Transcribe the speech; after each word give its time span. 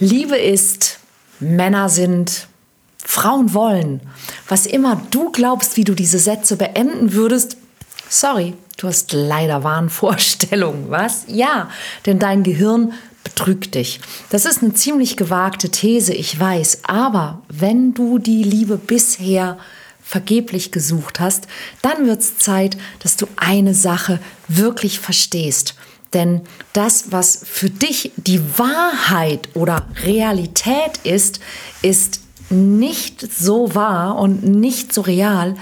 Liebe 0.00 0.38
ist, 0.38 0.98
Männer 1.40 1.90
sind, 1.90 2.48
Frauen 2.96 3.52
wollen. 3.52 4.00
Was 4.48 4.64
immer 4.64 5.00
du 5.10 5.30
glaubst, 5.30 5.76
wie 5.76 5.84
du 5.84 5.94
diese 5.94 6.18
Sätze 6.18 6.56
beenden 6.56 7.12
würdest, 7.12 7.58
sorry, 8.08 8.54
du 8.78 8.88
hast 8.88 9.12
leider 9.12 9.62
Wahnvorstellungen, 9.62 10.86
was? 10.88 11.24
Ja, 11.28 11.68
denn 12.06 12.18
dein 12.18 12.42
Gehirn 12.42 12.94
betrügt 13.24 13.74
dich. 13.74 14.00
Das 14.30 14.46
ist 14.46 14.62
eine 14.62 14.72
ziemlich 14.72 15.18
gewagte 15.18 15.68
These, 15.68 16.14
ich 16.14 16.40
weiß, 16.40 16.80
aber 16.84 17.42
wenn 17.48 17.92
du 17.92 18.18
die 18.18 18.42
Liebe 18.42 18.78
bisher 18.78 19.58
vergeblich 20.02 20.72
gesucht 20.72 21.20
hast, 21.20 21.46
dann 21.82 22.06
wird 22.06 22.20
es 22.20 22.38
Zeit, 22.38 22.78
dass 23.00 23.16
du 23.16 23.26
eine 23.36 23.74
Sache 23.74 24.18
wirklich 24.48 24.98
verstehst. 24.98 25.74
Denn 26.12 26.42
das, 26.72 27.12
was 27.12 27.40
für 27.44 27.70
dich 27.70 28.12
die 28.16 28.40
Wahrheit 28.58 29.48
oder 29.54 29.86
Realität 30.04 30.98
ist, 31.04 31.40
ist 31.82 32.20
nicht 32.50 33.20
so 33.32 33.74
wahr 33.74 34.18
und 34.18 34.44
nicht 34.44 34.92
so 34.92 35.02
real, 35.02 35.54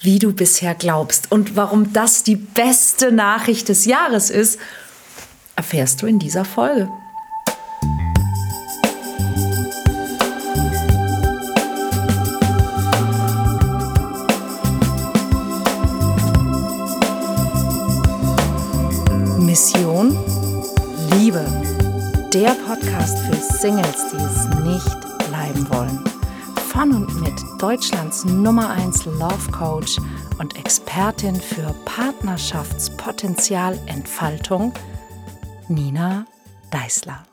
wie 0.00 0.18
du 0.18 0.32
bisher 0.32 0.74
glaubst. 0.74 1.32
Und 1.32 1.56
warum 1.56 1.92
das 1.92 2.22
die 2.22 2.36
beste 2.36 3.10
Nachricht 3.10 3.68
des 3.68 3.84
Jahres 3.84 4.30
ist, 4.30 4.60
erfährst 5.56 6.02
du 6.02 6.06
in 6.06 6.18
dieser 6.18 6.44
Folge. 6.44 6.88
Der 22.36 22.50
Podcast 22.50 23.18
für 23.20 23.36
Singles, 23.36 24.08
die 24.12 24.18
es 24.18 24.44
nicht 24.62 25.00
bleiben 25.26 25.66
wollen. 25.70 26.04
Von 26.68 26.92
und 26.92 27.18
mit 27.22 27.32
Deutschlands 27.58 28.26
Nummer 28.26 28.68
1 28.68 29.06
Love 29.06 29.50
Coach 29.50 29.96
und 30.38 30.54
Expertin 30.58 31.40
für 31.40 31.74
Partnerschaftspotenzialentfaltung, 31.86 34.74
Nina 35.68 36.26
Deißler. 36.70 37.24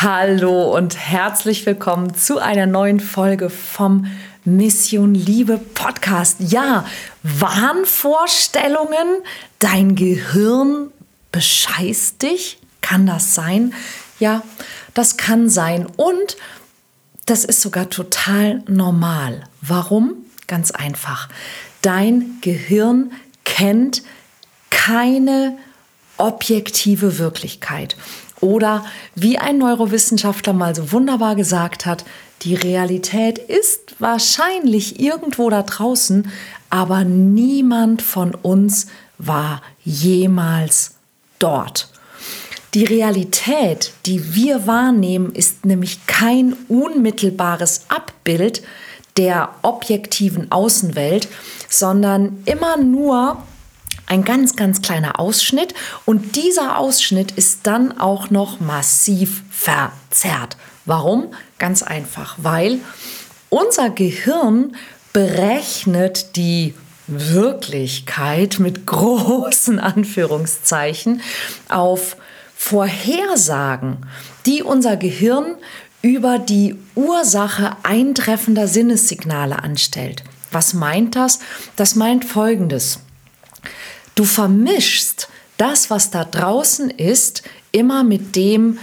Hallo 0.00 0.74
und 0.74 0.96
herzlich 0.96 1.66
willkommen 1.66 2.14
zu 2.14 2.38
einer 2.38 2.64
neuen 2.64 3.00
Folge 3.00 3.50
vom 3.50 4.06
Mission 4.46 5.14
Liebe 5.14 5.58
Podcast. 5.58 6.36
Ja, 6.40 6.86
Wahnvorstellungen, 7.22 9.18
dein 9.58 9.94
Gehirn 9.94 10.90
bescheißt 11.32 12.22
dich? 12.22 12.58
Kann 12.80 13.04
das 13.04 13.34
sein? 13.34 13.74
Ja, 14.18 14.42
das 14.94 15.16
kann 15.16 15.48
sein. 15.48 15.86
Und 15.96 16.36
das 17.26 17.44
ist 17.44 17.60
sogar 17.60 17.90
total 17.90 18.62
normal. 18.66 19.44
Warum? 19.60 20.14
Ganz 20.46 20.70
einfach. 20.70 21.28
Dein 21.82 22.38
Gehirn 22.40 23.12
kennt 23.44 24.02
keine 24.70 25.58
objektive 26.16 27.18
Wirklichkeit. 27.18 27.96
Oder 28.40 28.84
wie 29.14 29.38
ein 29.38 29.58
Neurowissenschaftler 29.58 30.52
mal 30.52 30.74
so 30.74 30.92
wunderbar 30.92 31.34
gesagt 31.34 31.86
hat, 31.86 32.04
die 32.42 32.54
Realität 32.54 33.38
ist 33.38 34.00
wahrscheinlich 34.00 35.00
irgendwo 35.00 35.50
da 35.50 35.62
draußen, 35.62 36.30
aber 36.70 37.04
niemand 37.04 38.00
von 38.00 38.34
uns 38.34 38.86
war 39.18 39.60
jemals 39.84 40.94
dort. 41.38 41.88
Die 42.74 42.84
Realität, 42.84 43.92
die 44.04 44.34
wir 44.34 44.66
wahrnehmen, 44.66 45.32
ist 45.34 45.64
nämlich 45.64 46.06
kein 46.06 46.54
unmittelbares 46.68 47.86
Abbild 47.88 48.62
der 49.16 49.54
objektiven 49.62 50.52
Außenwelt, 50.52 51.28
sondern 51.68 52.42
immer 52.44 52.76
nur 52.76 53.42
ein 54.06 54.24
ganz, 54.24 54.56
ganz 54.56 54.80
kleiner 54.82 55.18
Ausschnitt 55.18 55.74
und 56.06 56.36
dieser 56.36 56.78
Ausschnitt 56.78 57.32
ist 57.32 57.66
dann 57.66 57.98
auch 57.98 58.30
noch 58.30 58.60
massiv 58.60 59.42
verzerrt. 59.50 60.56
Warum? 60.86 61.34
Ganz 61.58 61.82
einfach, 61.82 62.36
weil 62.38 62.78
unser 63.50 63.90
Gehirn 63.90 64.76
berechnet 65.12 66.36
die 66.36 66.74
Wirklichkeit 67.06 68.58
mit 68.58 68.86
großen 68.86 69.78
Anführungszeichen 69.78 71.22
auf 71.68 72.16
Vorhersagen, 72.68 73.96
die 74.44 74.62
unser 74.62 74.98
Gehirn 74.98 75.56
über 76.02 76.38
die 76.38 76.76
Ursache 76.94 77.78
eintreffender 77.82 78.68
Sinnessignale 78.68 79.62
anstellt. 79.62 80.22
Was 80.52 80.74
meint 80.74 81.16
das? 81.16 81.38
Das 81.76 81.94
meint 81.94 82.26
Folgendes. 82.26 83.00
Du 84.14 84.24
vermischst 84.24 85.30
das, 85.56 85.88
was 85.88 86.10
da 86.10 86.26
draußen 86.26 86.90
ist, 86.90 87.42
immer 87.72 88.04
mit 88.04 88.36
dem, 88.36 88.78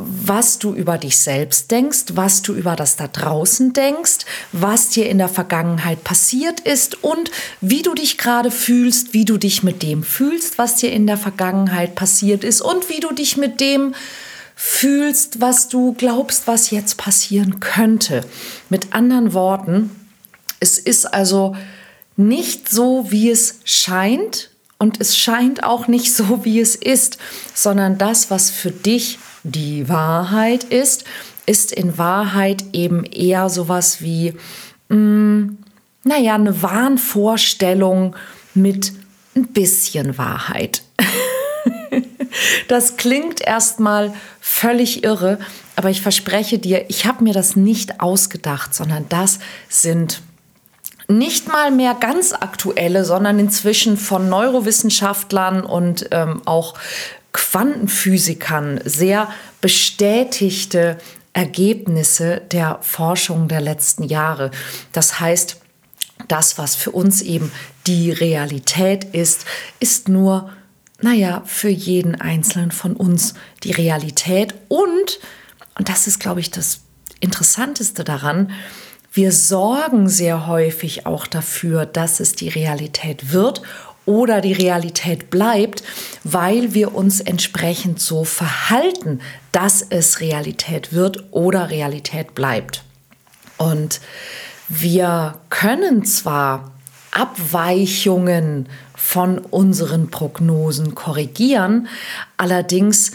was 0.00 0.58
du 0.58 0.74
über 0.74 0.98
dich 0.98 1.18
selbst 1.18 1.70
denkst, 1.70 2.04
was 2.14 2.42
du 2.42 2.54
über 2.54 2.76
das 2.76 2.96
da 2.96 3.08
draußen 3.08 3.72
denkst, 3.72 4.18
was 4.52 4.90
dir 4.90 5.08
in 5.08 5.18
der 5.18 5.28
Vergangenheit 5.28 6.04
passiert 6.04 6.60
ist 6.60 7.02
und 7.02 7.30
wie 7.60 7.82
du 7.82 7.94
dich 7.94 8.18
gerade 8.18 8.50
fühlst, 8.50 9.14
wie 9.14 9.24
du 9.24 9.38
dich 9.38 9.62
mit 9.62 9.82
dem 9.82 10.02
fühlst, 10.02 10.58
was 10.58 10.76
dir 10.76 10.92
in 10.92 11.06
der 11.06 11.18
Vergangenheit 11.18 11.94
passiert 11.94 12.44
ist 12.44 12.60
und 12.60 12.88
wie 12.88 13.00
du 13.00 13.12
dich 13.12 13.36
mit 13.36 13.60
dem 13.60 13.94
fühlst, 14.54 15.40
was 15.40 15.68
du 15.68 15.94
glaubst, 15.94 16.46
was 16.46 16.70
jetzt 16.70 16.96
passieren 16.96 17.60
könnte. 17.60 18.22
Mit 18.68 18.92
anderen 18.92 19.32
Worten, 19.32 19.90
es 20.60 20.78
ist 20.78 21.06
also 21.06 21.56
nicht 22.16 22.68
so, 22.68 23.06
wie 23.10 23.30
es 23.30 23.60
scheint 23.64 24.50
und 24.78 25.00
es 25.00 25.16
scheint 25.16 25.62
auch 25.62 25.86
nicht 25.86 26.12
so, 26.12 26.44
wie 26.44 26.60
es 26.60 26.74
ist, 26.74 27.18
sondern 27.54 27.98
das, 27.98 28.30
was 28.30 28.50
für 28.50 28.70
dich 28.70 29.18
die 29.44 29.88
Wahrheit 29.88 30.64
ist, 30.64 31.04
ist 31.46 31.72
in 31.72 31.96
Wahrheit 31.98 32.64
eben 32.72 33.04
eher 33.04 33.48
sowas 33.48 34.02
wie, 34.02 34.34
mh, 34.88 34.96
mm, 34.96 35.58
naja, 36.04 36.34
eine 36.34 36.62
Wahnvorstellung 36.62 38.16
mit 38.54 38.92
ein 39.36 39.48
bisschen 39.48 40.18
Wahrheit. 40.18 40.82
das 42.68 42.96
klingt 42.96 43.40
erstmal 43.40 44.12
völlig 44.40 45.04
irre, 45.04 45.38
aber 45.76 45.90
ich 45.90 46.00
verspreche 46.02 46.58
dir, 46.58 46.86
ich 46.88 47.06
habe 47.06 47.24
mir 47.24 47.32
das 47.32 47.56
nicht 47.56 48.00
ausgedacht, 48.00 48.74
sondern 48.74 49.06
das 49.08 49.38
sind 49.68 50.22
nicht 51.08 51.48
mal 51.48 51.70
mehr 51.70 51.94
ganz 51.94 52.34
aktuelle, 52.34 53.04
sondern 53.04 53.38
inzwischen 53.38 53.96
von 53.96 54.28
Neurowissenschaftlern 54.28 55.62
und 55.64 56.08
ähm, 56.10 56.42
auch 56.44 56.74
Quantenphysikern 57.32 58.80
sehr 58.84 59.28
bestätigte 59.60 60.98
Ergebnisse 61.32 62.40
der 62.50 62.78
Forschung 62.82 63.48
der 63.48 63.60
letzten 63.60 64.04
Jahre. 64.04 64.50
Das 64.92 65.20
heißt, 65.20 65.60
das, 66.26 66.58
was 66.58 66.74
für 66.74 66.90
uns 66.90 67.22
eben 67.22 67.52
die 67.86 68.10
Realität 68.10 69.04
ist, 69.04 69.44
ist 69.78 70.08
nur, 70.08 70.50
naja, 71.00 71.42
für 71.46 71.68
jeden 71.68 72.20
Einzelnen 72.20 72.72
von 72.72 72.96
uns 72.96 73.34
die 73.62 73.72
Realität. 73.72 74.54
Und, 74.68 75.20
und 75.78 75.88
das 75.88 76.06
ist, 76.06 76.18
glaube 76.18 76.40
ich, 76.40 76.50
das 76.50 76.80
Interessanteste 77.20 78.04
daran, 78.04 78.50
wir 79.12 79.32
sorgen 79.32 80.08
sehr 80.08 80.46
häufig 80.46 81.06
auch 81.06 81.26
dafür, 81.26 81.86
dass 81.86 82.20
es 82.20 82.34
die 82.34 82.48
Realität 82.48 83.32
wird 83.32 83.62
oder 84.08 84.40
die 84.40 84.54
Realität 84.54 85.28
bleibt, 85.28 85.82
weil 86.24 86.72
wir 86.72 86.94
uns 86.94 87.20
entsprechend 87.20 88.00
so 88.00 88.24
verhalten, 88.24 89.20
dass 89.52 89.82
es 89.82 90.20
Realität 90.20 90.94
wird 90.94 91.24
oder 91.30 91.68
Realität 91.68 92.34
bleibt. 92.34 92.84
Und 93.58 94.00
wir 94.66 95.34
können 95.50 96.06
zwar 96.06 96.72
Abweichungen 97.10 98.70
von 98.96 99.38
unseren 99.38 100.10
Prognosen 100.10 100.94
korrigieren, 100.94 101.88
allerdings 102.38 103.12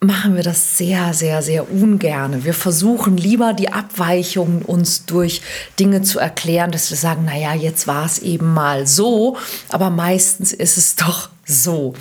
machen 0.00 0.36
wir 0.36 0.42
das 0.42 0.76
sehr, 0.76 1.14
sehr, 1.14 1.42
sehr 1.42 1.70
ungerne. 1.70 2.44
Wir 2.44 2.54
versuchen 2.54 3.16
lieber 3.16 3.54
die 3.54 3.72
Abweichungen 3.72 4.62
uns 4.62 5.06
durch 5.06 5.40
Dinge 5.80 6.02
zu 6.02 6.18
erklären, 6.18 6.70
dass 6.70 6.90
wir 6.90 6.98
sagen, 6.98 7.24
naja, 7.24 7.54
jetzt 7.54 7.86
war 7.86 8.04
es 8.04 8.18
eben 8.18 8.52
mal 8.52 8.86
so, 8.86 9.38
aber 9.70 9.90
meistens 9.90 10.52
ist 10.52 10.76
es 10.76 10.96
doch 10.96 11.30
so. 11.46 11.94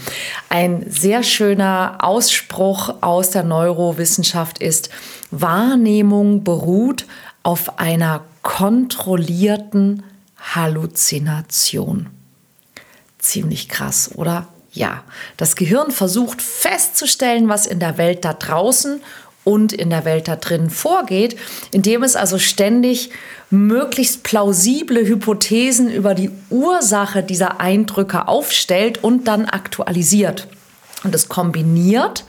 Ein 0.50 0.86
sehr 0.90 1.24
schöner 1.24 1.98
Ausspruch 2.00 2.96
aus 3.02 3.30
der 3.30 3.44
Neurowissenschaft 3.44 4.58
ist, 4.60 4.90
Wahrnehmung 5.32 6.44
beruht 6.44 7.06
auf 7.44 7.80
einer 7.80 8.22
kontrollierten 8.42 10.04
Halluzination. 10.54 12.08
Ziemlich 13.20 13.70
krass, 13.70 14.12
oder? 14.16 14.48
Ja, 14.76 15.04
das 15.38 15.56
Gehirn 15.56 15.90
versucht 15.90 16.42
festzustellen, 16.42 17.48
was 17.48 17.66
in 17.66 17.80
der 17.80 17.98
Welt 17.98 18.26
da 18.26 18.34
draußen 18.34 19.02
und 19.46 19.72
in 19.72 19.90
der 19.90 20.04
Welt 20.04 20.28
da 20.28 20.36
drin 20.36 20.70
vorgeht, 20.70 21.38
indem 21.72 22.04
es 22.04 22.18
also 22.18 22.38
ständig 22.38 23.12
möglichst 23.50 24.24
plausible 24.24 25.08
Hypothesen 25.08 25.90
über 25.90 26.14
die 26.14 26.30
Ursache 26.50 27.24
dieser 27.24 27.62
Eindrücke 27.62 28.28
aufstellt 28.28 29.02
und 29.02 29.30
dann 29.30 29.46
aktualisiert. 29.46 30.48
Und 31.06 31.16
es 31.16 31.30
kombiniert 31.30 32.26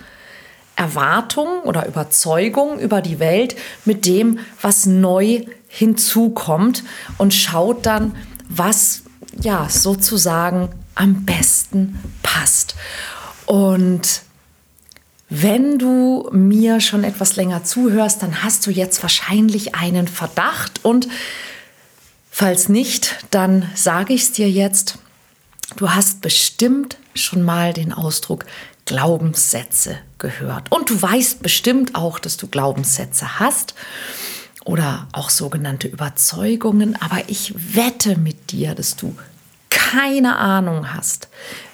Erwartungen 0.76 1.62
oder 1.62 1.88
Überzeugungen 1.88 2.78
über 2.78 3.00
die 3.00 3.18
Welt 3.18 3.56
mit 3.84 4.06
dem, 4.06 4.38
was 4.60 4.86
neu 4.86 5.40
hinzukommt 5.66 6.84
und 7.18 7.34
schaut 7.34 7.86
dann, 7.86 8.14
was 8.48 9.02
ja 9.40 9.68
sozusagen 9.68 10.68
am 10.96 11.24
besten 11.24 11.98
passt. 12.22 12.74
Und 13.46 14.22
wenn 15.28 15.78
du 15.78 16.28
mir 16.32 16.80
schon 16.80 17.04
etwas 17.04 17.36
länger 17.36 17.64
zuhörst, 17.64 18.22
dann 18.22 18.42
hast 18.42 18.66
du 18.66 18.70
jetzt 18.70 19.02
wahrscheinlich 19.02 19.74
einen 19.74 20.08
Verdacht 20.08 20.84
und 20.84 21.08
falls 22.30 22.68
nicht, 22.68 23.24
dann 23.30 23.70
sage 23.74 24.14
ich 24.14 24.22
es 24.22 24.32
dir 24.32 24.50
jetzt. 24.50 24.98
Du 25.76 25.90
hast 25.90 26.20
bestimmt 26.20 26.98
schon 27.14 27.42
mal 27.42 27.72
den 27.72 27.92
Ausdruck 27.92 28.46
Glaubenssätze 28.84 29.98
gehört. 30.18 30.70
Und 30.70 30.90
du 30.90 31.02
weißt 31.02 31.42
bestimmt 31.42 31.94
auch, 31.96 32.18
dass 32.18 32.36
du 32.36 32.46
Glaubenssätze 32.46 33.40
hast 33.40 33.74
oder 34.64 35.08
auch 35.12 35.30
sogenannte 35.30 35.88
Überzeugungen. 35.88 36.96
Aber 37.00 37.28
ich 37.28 37.52
wette 37.74 38.16
mit 38.16 38.52
dir, 38.52 38.74
dass 38.74 38.94
du 38.94 39.16
keine 39.92 40.36
Ahnung 40.36 40.92
hast, 40.92 41.28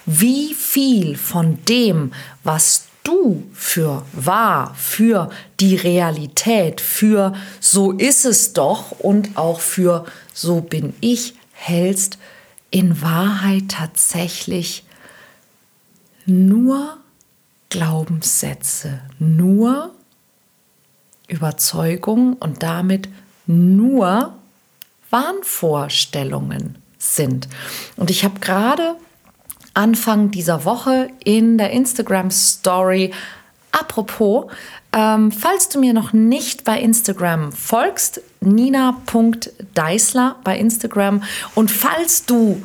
wie 0.05 0.53
viel 0.53 1.17
von 1.17 1.57
dem, 1.65 2.13
was 2.43 2.85
du 3.03 3.43
für 3.53 4.05
wahr, 4.13 4.75
für 4.77 5.31
die 5.59 5.75
Realität, 5.75 6.79
für 6.79 7.33
so 7.59 7.91
ist 7.91 8.25
es 8.25 8.53
doch 8.53 8.91
und 8.91 9.35
auch 9.35 9.59
für 9.59 10.05
so 10.31 10.61
bin 10.61 10.93
ich 11.01 11.33
hältst, 11.53 12.19
in 12.69 13.01
Wahrheit 13.01 13.69
tatsächlich 13.69 14.83
nur 16.27 16.97
Glaubenssätze, 17.69 19.01
nur 19.17 19.89
Überzeugungen 21.27 22.33
und 22.33 22.61
damit 22.61 23.09
nur 23.47 24.33
Wahnvorstellungen 25.09 26.82
sind. 27.03 27.47
Und 27.97 28.09
ich 28.09 28.23
habe 28.23 28.39
gerade 28.39 28.95
Anfang 29.73 30.31
dieser 30.31 30.65
Woche 30.65 31.09
in 31.23 31.57
der 31.57 31.71
Instagram 31.71 32.31
Story. 32.31 33.11
Apropos, 33.71 34.51
ähm, 34.95 35.31
falls 35.31 35.69
du 35.69 35.79
mir 35.79 35.93
noch 35.93 36.13
nicht 36.13 36.63
bei 36.63 36.79
Instagram 36.79 37.51
folgst, 37.51 38.21
nina.deisler 38.41 40.35
bei 40.43 40.57
Instagram 40.57 41.23
und 41.55 41.71
falls 41.71 42.25
du 42.25 42.63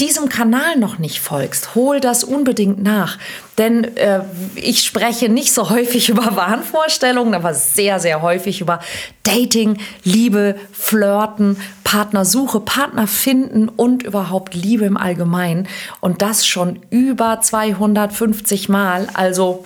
diesem 0.00 0.28
Kanal 0.28 0.76
noch 0.76 0.98
nicht 0.98 1.20
folgst, 1.20 1.74
hol 1.74 2.00
das 2.00 2.24
unbedingt 2.24 2.82
nach. 2.82 3.18
Denn 3.58 3.96
äh, 3.96 4.22
ich 4.54 4.84
spreche 4.84 5.28
nicht 5.28 5.52
so 5.52 5.70
häufig 5.70 6.08
über 6.08 6.34
Wahnvorstellungen, 6.36 7.34
aber 7.34 7.54
sehr, 7.54 8.00
sehr 8.00 8.22
häufig 8.22 8.60
über 8.60 8.80
Dating, 9.22 9.78
Liebe, 10.02 10.56
Flirten, 10.72 11.56
Partnersuche, 11.84 12.60
Partner 12.60 13.06
finden 13.06 13.68
und 13.68 14.02
überhaupt 14.02 14.54
Liebe 14.54 14.84
im 14.84 14.96
Allgemeinen. 14.96 15.68
Und 16.00 16.22
das 16.22 16.46
schon 16.46 16.80
über 16.90 17.40
250 17.40 18.68
Mal. 18.68 19.08
Also 19.14 19.64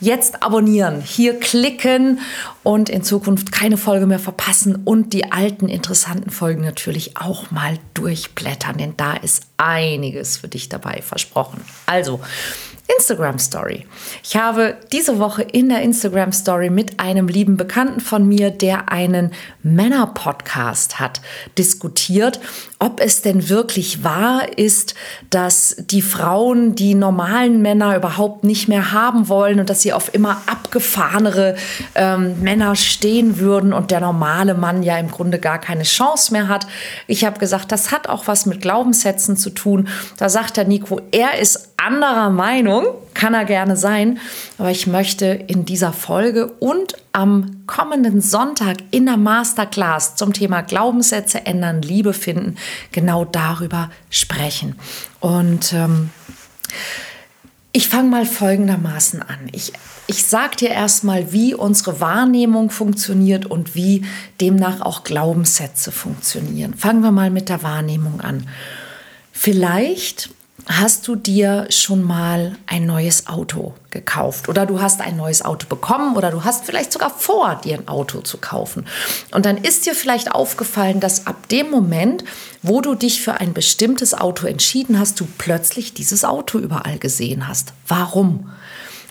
jetzt 0.00 0.42
abonnieren, 0.42 1.00
hier 1.00 1.38
klicken 1.38 2.20
und 2.62 2.88
in 2.88 3.02
Zukunft 3.02 3.52
keine 3.52 3.76
Folge 3.76 4.06
mehr 4.06 4.18
verpassen 4.18 4.76
und 4.84 5.12
die 5.12 5.32
alten 5.32 5.68
interessanten 5.68 6.30
Folgen 6.30 6.62
natürlich 6.62 7.16
auch 7.16 7.50
mal 7.50 7.78
durchblättern, 7.94 8.78
denn 8.78 8.94
da 8.96 9.14
ist 9.14 9.44
einiges 9.56 10.36
für 10.36 10.48
dich 10.48 10.68
dabei 10.68 11.02
versprochen. 11.02 11.60
Also, 11.86 12.20
Instagram 12.96 13.38
Story. 13.38 13.86
Ich 14.24 14.36
habe 14.36 14.76
diese 14.92 15.18
Woche 15.18 15.42
in 15.42 15.68
der 15.68 15.82
Instagram 15.82 16.32
Story 16.32 16.70
mit 16.70 16.98
einem 16.98 17.28
lieben 17.28 17.58
Bekannten 17.58 18.00
von 18.00 18.26
mir, 18.26 18.50
der 18.50 18.90
einen 18.90 19.32
Männer-Podcast 19.62 20.98
hat, 20.98 21.20
diskutiert, 21.58 22.40
ob 22.80 23.00
es 23.00 23.22
denn 23.22 23.48
wirklich 23.48 24.04
wahr 24.04 24.56
ist, 24.56 24.94
dass 25.30 25.76
die 25.78 26.02
Frauen 26.02 26.76
die 26.76 26.94
normalen 26.94 27.60
Männer 27.60 27.96
überhaupt 27.96 28.44
nicht 28.44 28.68
mehr 28.68 28.92
haben 28.92 29.28
wollen 29.28 29.58
und 29.58 29.68
dass 29.68 29.82
sie 29.82 29.92
auf 29.92 30.14
immer 30.14 30.42
abgefahrenere 30.46 31.56
ähm, 31.96 32.40
Männer 32.40 32.76
stehen 32.76 33.40
würden 33.40 33.72
und 33.72 33.90
der 33.90 34.00
normale 34.00 34.54
Mann 34.54 34.84
ja 34.84 34.96
im 34.96 35.10
Grunde 35.10 35.40
gar 35.40 35.58
keine 35.58 35.82
Chance 35.82 36.32
mehr 36.32 36.46
hat. 36.46 36.66
Ich 37.08 37.24
habe 37.24 37.40
gesagt, 37.40 37.72
das 37.72 37.90
hat 37.90 38.08
auch 38.08 38.28
was 38.28 38.46
mit 38.46 38.60
Glaubenssätzen 38.60 39.36
zu 39.36 39.50
tun. 39.50 39.88
Da 40.16 40.28
sagt 40.28 40.56
der 40.56 40.64
Nico, 40.64 41.00
er 41.10 41.38
ist 41.38 41.72
anderer 41.76 42.30
Meinung, 42.30 42.86
kann 43.14 43.34
er 43.34 43.44
gerne 43.44 43.76
sein, 43.76 44.18
aber 44.58 44.70
ich 44.70 44.86
möchte 44.86 45.26
in 45.26 45.64
dieser 45.64 45.92
Folge 45.92 46.46
und 46.46 46.94
am 47.12 47.62
kommenden 47.66 48.20
Sonntag 48.20 48.78
in 48.90 49.06
der 49.06 49.16
Masterclass 49.16 50.16
zum 50.16 50.32
Thema 50.32 50.62
Glaubenssätze 50.62 51.46
ändern, 51.46 51.82
Liebe 51.82 52.12
finden, 52.12 52.56
genau 52.92 53.24
darüber 53.24 53.90
sprechen. 54.10 54.76
Und 55.20 55.72
ähm, 55.72 56.10
ich 57.72 57.88
fange 57.88 58.08
mal 58.08 58.26
folgendermaßen 58.26 59.22
an. 59.22 59.48
Ich, 59.52 59.72
ich 60.06 60.24
sage 60.24 60.56
dir 60.56 60.70
erstmal, 60.70 61.32
wie 61.32 61.54
unsere 61.54 62.00
Wahrnehmung 62.00 62.70
funktioniert 62.70 63.46
und 63.46 63.74
wie 63.74 64.04
demnach 64.40 64.80
auch 64.80 65.04
Glaubenssätze 65.04 65.92
funktionieren. 65.92 66.74
Fangen 66.74 67.02
wir 67.02 67.12
mal 67.12 67.30
mit 67.30 67.48
der 67.48 67.62
Wahrnehmung 67.62 68.20
an. 68.20 68.48
Vielleicht 69.32 70.30
Hast 70.70 71.08
du 71.08 71.16
dir 71.16 71.66
schon 71.70 72.02
mal 72.02 72.54
ein 72.66 72.84
neues 72.84 73.26
Auto 73.26 73.72
gekauft 73.88 74.50
oder 74.50 74.66
du 74.66 74.82
hast 74.82 75.00
ein 75.00 75.16
neues 75.16 75.42
Auto 75.42 75.66
bekommen 75.66 76.14
oder 76.14 76.30
du 76.30 76.44
hast 76.44 76.66
vielleicht 76.66 76.92
sogar 76.92 77.08
vor, 77.08 77.58
dir 77.64 77.78
ein 77.78 77.88
Auto 77.88 78.20
zu 78.20 78.36
kaufen. 78.36 78.86
Und 79.32 79.46
dann 79.46 79.56
ist 79.56 79.86
dir 79.86 79.94
vielleicht 79.94 80.30
aufgefallen, 80.30 81.00
dass 81.00 81.26
ab 81.26 81.48
dem 81.48 81.70
Moment, 81.70 82.22
wo 82.62 82.82
du 82.82 82.94
dich 82.94 83.22
für 83.22 83.40
ein 83.40 83.54
bestimmtes 83.54 84.12
Auto 84.12 84.46
entschieden 84.46 84.98
hast, 84.98 85.18
du 85.20 85.26
plötzlich 85.38 85.94
dieses 85.94 86.22
Auto 86.22 86.58
überall 86.58 86.98
gesehen 86.98 87.48
hast. 87.48 87.72
Warum? 87.86 88.50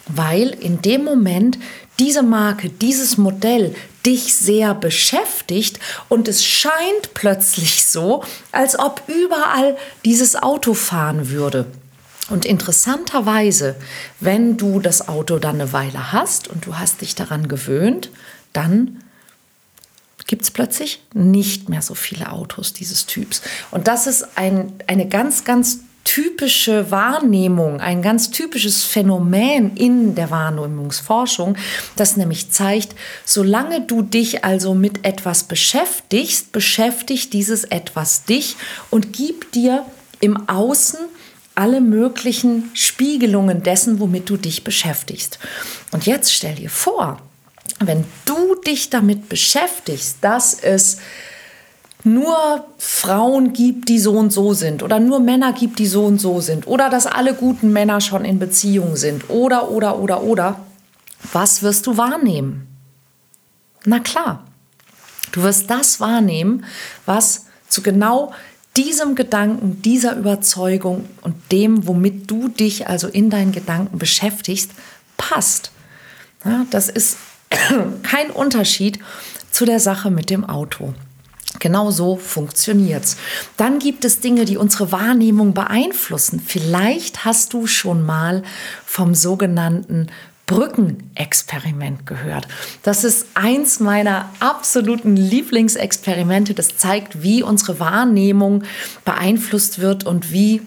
Weil 0.07 0.49
in 0.49 0.83
dem 0.83 1.03
Moment 1.03 1.57
diese 1.97 2.21
Marke, 2.21 2.69
dieses 2.69 3.17
Modell 3.17 3.73
dich 4.07 4.33
sehr 4.33 4.73
beschäftigt 4.73 5.79
und 6.07 6.29
es 6.29 6.43
scheint 6.43 7.13
plötzlich 7.13 7.85
so, 7.85 8.23
als 8.53 8.79
ob 8.79 9.03
überall 9.07 9.77
dieses 10.05 10.37
Auto 10.37 10.73
fahren 10.73 11.29
würde. 11.29 11.65
Und 12.29 12.45
interessanterweise, 12.45 13.75
wenn 14.21 14.57
du 14.57 14.79
das 14.79 15.09
Auto 15.09 15.39
dann 15.39 15.55
eine 15.55 15.73
Weile 15.73 16.13
hast 16.13 16.47
und 16.47 16.65
du 16.65 16.79
hast 16.79 17.01
dich 17.01 17.15
daran 17.15 17.49
gewöhnt, 17.49 18.09
dann 18.53 19.03
gibt 20.25 20.43
es 20.43 20.51
plötzlich 20.51 21.01
nicht 21.13 21.69
mehr 21.69 21.81
so 21.81 21.93
viele 21.93 22.31
Autos 22.31 22.73
dieses 22.73 23.05
Typs. 23.07 23.41
Und 23.71 23.87
das 23.87 24.07
ist 24.07 24.37
ein, 24.37 24.73
eine 24.87 25.07
ganz, 25.07 25.43
ganz 25.43 25.79
typische 26.07 26.89
Wahrnehmung, 26.89 27.81
ein 27.81 28.01
ganz 28.01 28.31
typisches 28.31 28.85
Phänomen 28.85 29.75
in 29.75 30.15
der 30.15 30.31
Wahrnehmungsforschung, 30.31 31.57
das 31.97 32.15
nämlich 32.15 32.49
zeigt, 32.49 32.95
solange 33.25 33.81
du 33.81 34.03
dich 34.03 34.45
also 34.45 34.73
mit 34.73 35.05
etwas 35.05 35.43
beschäftigst, 35.43 36.53
beschäftigt 36.53 37.33
dieses 37.33 37.65
etwas 37.65 38.23
dich 38.23 38.55
und 38.89 39.11
gibt 39.11 39.53
dir 39.53 39.85
im 40.21 40.47
Außen 40.47 40.97
alle 41.55 41.81
möglichen 41.81 42.71
Spiegelungen 42.73 43.61
dessen, 43.61 43.99
womit 43.99 44.29
du 44.29 44.37
dich 44.37 44.63
beschäftigst. 44.63 45.39
Und 45.91 46.05
jetzt 46.05 46.33
stell 46.33 46.55
dir 46.55 46.69
vor, 46.69 47.21
wenn 47.81 48.05
du 48.23 48.55
dich 48.65 48.89
damit 48.89 49.27
beschäftigst, 49.27 50.19
dass 50.21 50.53
es 50.53 50.99
nur 52.13 52.65
Frauen 52.77 53.53
gibt, 53.53 53.89
die 53.89 53.99
so 53.99 54.13
und 54.13 54.31
so 54.31 54.53
sind 54.53 54.83
oder 54.83 54.99
nur 54.99 55.19
Männer 55.19 55.53
gibt, 55.53 55.79
die 55.79 55.87
so 55.87 56.05
und 56.05 56.19
so 56.19 56.41
sind 56.41 56.67
oder 56.67 56.89
dass 56.89 57.05
alle 57.05 57.33
guten 57.33 57.71
Männer 57.71 58.01
schon 58.01 58.25
in 58.25 58.39
Beziehung 58.39 58.95
sind 58.95 59.29
oder, 59.29 59.69
oder, 59.69 59.99
oder, 59.99 60.23
oder, 60.23 60.59
was 61.33 61.61
wirst 61.63 61.87
du 61.87 61.97
wahrnehmen? 61.97 62.67
Na 63.85 63.99
klar, 63.99 64.43
du 65.31 65.43
wirst 65.43 65.69
das 65.69 65.99
wahrnehmen, 65.99 66.65
was 67.05 67.45
zu 67.67 67.81
genau 67.81 68.33
diesem 68.75 69.15
Gedanken, 69.15 69.81
dieser 69.81 70.15
Überzeugung 70.15 71.09
und 71.21 71.35
dem, 71.51 71.87
womit 71.87 72.29
du 72.29 72.47
dich 72.47 72.87
also 72.87 73.07
in 73.07 73.29
deinen 73.29 73.51
Gedanken 73.51 73.97
beschäftigst, 73.97 74.71
passt. 75.17 75.71
Ja, 76.45 76.65
das 76.69 76.87
ist 76.87 77.17
kein 78.03 78.29
Unterschied 78.29 78.99
zu 79.51 79.65
der 79.65 79.79
Sache 79.79 80.11
mit 80.11 80.29
dem 80.29 80.45
Auto. 80.45 80.93
Genau 81.59 81.91
so 81.91 82.17
funktioniert's. 82.17 83.17
Dann 83.57 83.79
gibt 83.79 84.05
es 84.05 84.19
Dinge, 84.19 84.45
die 84.45 84.57
unsere 84.57 84.91
Wahrnehmung 84.91 85.53
beeinflussen. 85.53 86.39
Vielleicht 86.45 87.25
hast 87.25 87.53
du 87.53 87.67
schon 87.67 88.05
mal 88.05 88.43
vom 88.85 89.15
sogenannten 89.15 90.07
Brückenexperiment 90.47 92.05
gehört. 92.05 92.47
Das 92.81 93.03
ist 93.03 93.27
eins 93.33 93.81
meiner 93.81 94.29
absoluten 94.39 95.17
Lieblingsexperimente. 95.17 96.53
Das 96.53 96.77
zeigt, 96.77 97.21
wie 97.21 97.43
unsere 97.43 97.79
Wahrnehmung 97.79 98.63
beeinflusst 99.03 99.79
wird 99.79 100.05
und 100.05 100.31
wie, 100.31 100.61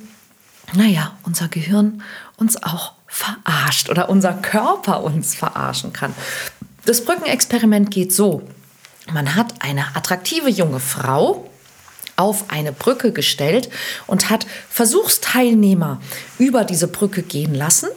naja, 0.75 1.16
unser 1.23 1.49
Gehirn 1.49 2.02
uns 2.37 2.62
auch 2.62 2.92
verarscht 3.06 3.88
oder 3.88 4.11
unser 4.11 4.35
Körper 4.35 5.02
uns 5.02 5.35
verarschen 5.35 5.92
kann. 5.94 6.14
Das 6.85 7.04
Brückenexperiment 7.04 7.90
geht 7.90 8.12
so. 8.12 8.42
Man 9.12 9.34
hat 9.34 9.54
eine 9.60 9.96
attraktive 9.96 10.48
junge 10.48 10.80
Frau, 10.80 11.50
auf 12.16 12.50
eine 12.50 12.72
Brücke 12.72 13.12
gestellt 13.12 13.70
und 14.06 14.28
hat 14.28 14.46
Versuchsteilnehmer 14.68 16.00
über 16.38 16.64
diese 16.64 16.86
Brücke 16.86 17.22
gehen 17.22 17.54
lassen 17.54 17.88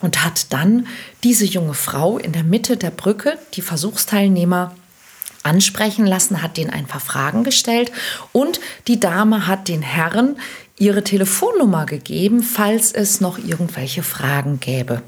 und 0.00 0.24
hat 0.24 0.52
dann 0.52 0.88
diese 1.22 1.44
junge 1.44 1.74
Frau 1.74 2.18
in 2.18 2.32
der 2.32 2.42
Mitte 2.42 2.76
der 2.76 2.90
Brücke, 2.90 3.38
die 3.54 3.62
Versuchsteilnehmer, 3.62 4.74
ansprechen 5.44 6.06
lassen, 6.06 6.42
hat 6.42 6.56
denen 6.56 6.70
ein 6.70 6.86
paar 6.86 7.02
Fragen 7.02 7.44
gestellt 7.44 7.92
und 8.32 8.60
die 8.88 8.98
Dame 8.98 9.46
hat 9.46 9.68
den 9.68 9.82
Herren 9.82 10.36
ihre 10.78 11.04
Telefonnummer 11.04 11.86
gegeben, 11.86 12.42
falls 12.42 12.92
es 12.92 13.20
noch 13.20 13.38
irgendwelche 13.38 14.02
Fragen 14.02 14.58
gäbe. 14.58 15.02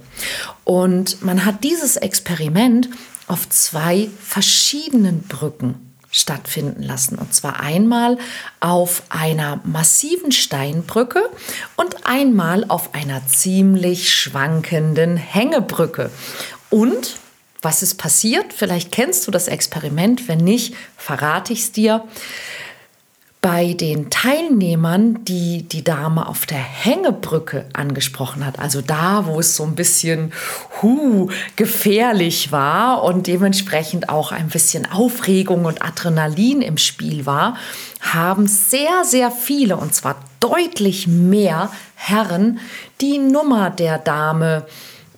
Und 0.65 1.23
man 1.23 1.45
hat 1.45 1.65
dieses 1.65 1.97
Experiment 1.97 2.89
auf 3.27 3.49
zwei 3.49 4.09
verschiedenen 4.21 5.23
Brücken 5.23 5.87
stattfinden 6.11 6.83
lassen. 6.83 7.19
Und 7.19 7.35
zwar 7.35 7.61
einmal 7.61 8.19
auf 8.61 9.03
einer 9.09 9.61
massiven 9.65 10.33
Steinbrücke 10.33 11.29
und 11.77 12.07
einmal 12.07 12.65
auf 12.69 12.95
einer 12.95 13.27
ziemlich 13.27 14.13
schwankenden 14.13 15.17
Hängebrücke. 15.17 16.11
Und 16.71 17.19
was 17.63 17.83
ist 17.83 17.97
passiert? 17.97 18.53
Vielleicht 18.53 18.93
kennst 18.93 19.27
du 19.27 19.31
das 19.31 19.49
Experiment. 19.49 20.29
Wenn 20.29 20.39
nicht, 20.39 20.75
verrate 20.97 21.53
ich 21.53 21.61
es 21.61 21.73
dir 21.73 22.05
bei 23.47 23.75
den 23.75 24.11
Teilnehmern, 24.11 25.25
die 25.25 25.63
die 25.63 25.85
Dame 25.85 26.27
auf 26.27 26.47
der 26.47 26.59
Hängebrücke 26.59 27.65
angesprochen 27.75 28.45
hat, 28.45 28.59
also 28.59 28.81
da, 28.81 29.27
wo 29.27 29.39
es 29.39 29.55
so 29.55 29.63
ein 29.63 29.77
bisschen 29.77 30.33
hu, 30.83 31.31
gefährlich 31.55 32.51
war 32.51 33.05
und 33.05 33.29
dementsprechend 33.29 34.09
auch 34.09 34.33
ein 34.33 34.49
bisschen 34.49 34.91
Aufregung 34.91 35.65
und 35.65 35.81
Adrenalin 35.81 36.61
im 36.61 36.77
Spiel 36.77 37.25
war, 37.25 37.57
haben 38.01 38.49
sehr, 38.49 39.05
sehr 39.05 39.31
viele, 39.31 39.77
und 39.77 39.95
zwar 39.95 40.17
deutlich 40.41 41.07
mehr 41.07 41.71
Herren, 41.95 42.59
die 43.01 43.19
Nummer 43.19 43.71
der 43.71 43.99
Dame, 43.99 44.67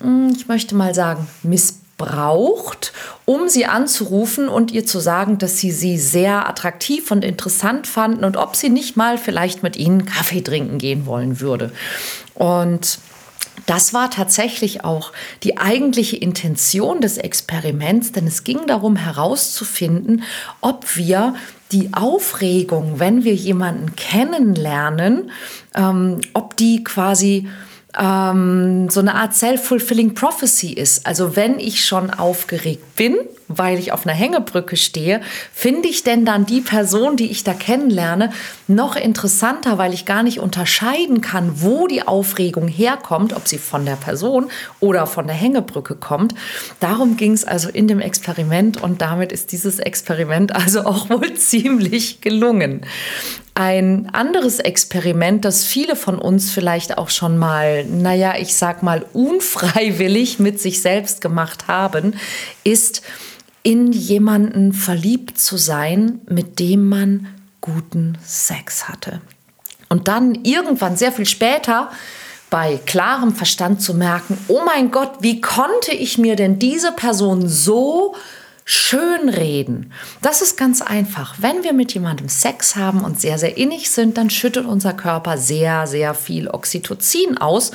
hm, 0.03 0.35
ich 0.37 0.47
möchte 0.49 0.75
mal 0.75 0.95
sagen, 0.95 1.27
missbraucht 1.43 1.88
braucht, 1.99 2.93
um 3.27 3.49
sie 3.49 3.67
anzurufen 3.67 4.49
und 4.49 4.71
ihr 4.71 4.87
zu 4.87 5.01
sagen, 5.01 5.37
dass 5.37 5.59
sie 5.59 5.73
sie 5.73 5.99
sehr 5.99 6.49
attraktiv 6.49 7.11
und 7.11 7.25
interessant 7.25 7.87
fanden 7.87 8.25
und 8.25 8.39
ob 8.39 8.57
sie 8.57 8.71
nicht 8.71 8.97
mal 8.97 9.19
vielleicht 9.19 9.63
mit 9.63 9.77
ihnen 9.77 10.07
Kaffee 10.07 10.41
trinken 10.41 10.79
gehen 10.79 11.05
wollen 11.05 11.41
würde. 11.41 11.73
Und 12.35 13.01
das 13.67 13.93
war 13.93 14.11
tatsächlich 14.11 14.85
auch 14.85 15.13
die 15.43 15.59
eigentliche 15.59 16.17
Intention 16.17 17.03
des 17.03 17.19
Experiments, 17.19 18.13
denn 18.13 18.27
es 18.27 18.45
ging 18.45 18.67
darum 18.67 18.97
herauszufinden, 18.97 20.23
ob 20.63 20.97
wir 20.97 21.35
die 21.73 21.93
Aufregung, 21.93 22.99
wenn 22.99 23.25
wir 23.25 23.35
jemanden 23.35 23.95
kennenlernen, 23.95 25.31
ähm, 25.75 26.21
ob 26.33 26.57
die 26.57 26.83
quasi 26.83 27.49
ähm, 27.97 28.91
so 28.91 29.01
eine 29.01 29.15
Art 29.15 29.35
self-fulfilling 29.35 30.15
prophecy 30.15 30.73
ist. 30.73 31.07
Also 31.07 31.37
wenn 31.37 31.59
ich 31.59 31.85
schon 31.85 32.11
aufgeregt 32.11 32.97
bin, 32.97 33.17
weil 33.49 33.79
ich 33.79 33.93
auf 33.93 34.07
einer 34.07 34.15
Hängebrücke 34.15 34.77
stehe, 34.77 35.23
finde 35.53 35.89
ich 35.89 36.05
denn 36.05 36.27
dann 36.27 36.45
die 36.45 36.61
Person, 36.61 37.17
die 37.17 37.31
ich 37.31 37.45
da 37.45 37.55
kennenlerne, 37.55 38.31
noch 38.67 38.95
interessanter, 38.95 39.79
weil 39.79 39.95
ich 39.95 40.05
gar 40.05 40.23
nicht 40.23 40.39
unterscheiden 40.39 41.23
kann, 41.23 41.63
wo 41.63 41.87
die 41.87 42.07
Aufregung 42.07 42.69
herkommt, 42.69 43.33
ob 43.33 43.49
sie 43.49 43.57
von 43.57 43.87
der 43.87 43.97
Person 43.97 44.51
oder 44.81 45.07
von 45.07 45.27
der 45.27 45.37
Hängebrücke 45.37 45.95
kommt. 45.95 46.35
Darum 46.81 47.17
ging 47.17 47.33
es 47.33 47.45
also 47.45 47.71
in 47.71 47.89
dem 47.89 48.01
Experiment 48.01 48.83
und 48.83 49.01
damit 49.01 49.33
ist 49.33 49.51
dieses 49.53 49.79
Experiment 49.79 50.55
also 50.55 50.83
auch 50.83 51.09
wohl 51.09 51.33
ziemlich 51.35 52.21
gelungen. 52.21 52.83
Ein 53.59 54.09
anderes 54.13 54.61
Experiment, 54.61 55.45
das 55.45 55.65
viele 55.65 55.97
von 55.97 56.21
uns 56.21 56.53
vielleicht 56.53 56.97
auch 56.97 57.11
schon 57.11 57.37
mal, 57.37 57.85
naja, 57.87 58.35
ich 58.39 58.55
sag 58.55 58.85
mal, 58.85 59.05
unfreiwillig 59.15 60.39
mit 60.39 60.61
sich 60.61 60.81
selbst 60.81 61.21
gemacht 61.21 61.67
haben, 61.67 62.15
ist, 62.63 63.03
in 63.65 63.91
jemanden 63.91 64.73
verliebt 64.73 65.41
zu 65.41 65.57
sein, 65.57 66.21
mit 66.29 66.61
dem 66.61 66.89
man 66.89 67.27
guten 67.61 68.17
Sex 68.25 68.89
hatte. 68.89 69.21
Und 69.89 70.07
dann 70.07 70.37
irgendwann 70.45 70.97
sehr 70.97 71.11
viel 71.11 71.27
später 71.27 71.91
bei 72.51 72.79
klarem 72.87 73.35
Verstand 73.35 73.83
zu 73.83 73.93
merken, 73.93 74.39
oh 74.47 74.61
mein 74.65 74.93
Gott, 74.93 75.15
wie 75.19 75.41
konnte 75.41 75.91
ich 75.91 76.17
mir 76.17 76.37
denn 76.37 76.61
diese 76.61 76.93
Person 76.93 77.49
so 77.49 78.15
Schönreden. 78.71 79.95
Das 80.21 80.43
ist 80.43 80.59
ganz 80.59 80.83
einfach. 80.83 81.37
Wenn 81.39 81.65
wir 81.65 81.73
mit 81.73 81.95
jemandem 81.95 82.29
Sex 82.29 82.77
haben 82.77 83.01
und 83.01 83.19
sehr, 83.19 83.39
sehr 83.39 83.57
innig 83.57 83.89
sind, 83.89 84.19
dann 84.19 84.29
schüttet 84.29 84.67
unser 84.67 84.93
Körper 84.93 85.39
sehr, 85.39 85.87
sehr 85.87 86.13
viel 86.13 86.49
Oxytocin 86.49 87.39
aus. 87.39 87.71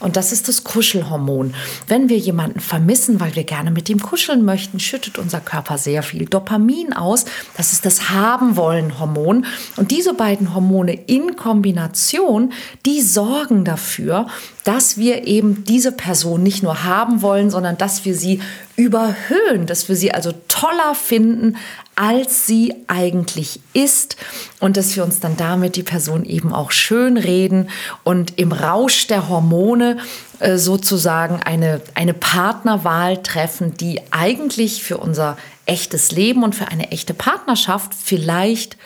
Und 0.00 0.16
das 0.16 0.32
ist 0.32 0.48
das 0.48 0.64
Kuschelhormon. 0.64 1.52
Wenn 1.86 2.08
wir 2.08 2.16
jemanden 2.16 2.60
vermissen, 2.60 3.20
weil 3.20 3.36
wir 3.36 3.44
gerne 3.44 3.70
mit 3.70 3.90
ihm 3.90 4.00
kuscheln 4.00 4.42
möchten, 4.42 4.80
schüttet 4.80 5.18
unser 5.18 5.40
Körper 5.40 5.76
sehr 5.76 6.02
viel 6.02 6.24
Dopamin 6.24 6.94
aus. 6.94 7.26
Das 7.58 7.74
ist 7.74 7.84
das 7.84 8.08
Haben-Wollen-Hormon. 8.08 9.44
Und 9.76 9.90
diese 9.90 10.14
beiden 10.14 10.54
Hormone 10.54 10.94
in 10.94 11.36
Kombination, 11.36 12.54
die 12.86 13.02
sorgen 13.02 13.66
dafür, 13.66 14.28
dass 14.68 14.98
wir 14.98 15.26
eben 15.26 15.64
diese 15.64 15.92
Person 15.92 16.42
nicht 16.42 16.62
nur 16.62 16.84
haben 16.84 17.22
wollen, 17.22 17.50
sondern 17.50 17.78
dass 17.78 18.04
wir 18.04 18.14
sie 18.14 18.42
überhöhen, 18.76 19.64
dass 19.64 19.88
wir 19.88 19.96
sie 19.96 20.12
also 20.12 20.34
toller 20.46 20.94
finden, 20.94 21.56
als 21.96 22.46
sie 22.46 22.74
eigentlich 22.86 23.60
ist 23.72 24.18
und 24.60 24.76
dass 24.76 24.94
wir 24.94 25.04
uns 25.04 25.20
dann 25.20 25.38
damit 25.38 25.76
die 25.76 25.82
Person 25.82 26.26
eben 26.26 26.52
auch 26.52 26.70
schön 26.70 27.16
reden 27.16 27.70
und 28.04 28.38
im 28.38 28.52
Rausch 28.52 29.06
der 29.06 29.30
Hormone 29.30 29.96
äh, 30.38 30.58
sozusagen 30.58 31.40
eine, 31.42 31.80
eine 31.94 32.12
Partnerwahl 32.12 33.22
treffen, 33.22 33.72
die 33.74 34.02
eigentlich 34.10 34.82
für 34.82 34.98
unser 34.98 35.38
echtes 35.64 36.12
Leben 36.12 36.44
und 36.44 36.54
für 36.54 36.68
eine 36.68 36.90
echte 36.90 37.14
Partnerschaft 37.14 37.94
vielleicht 37.94 38.76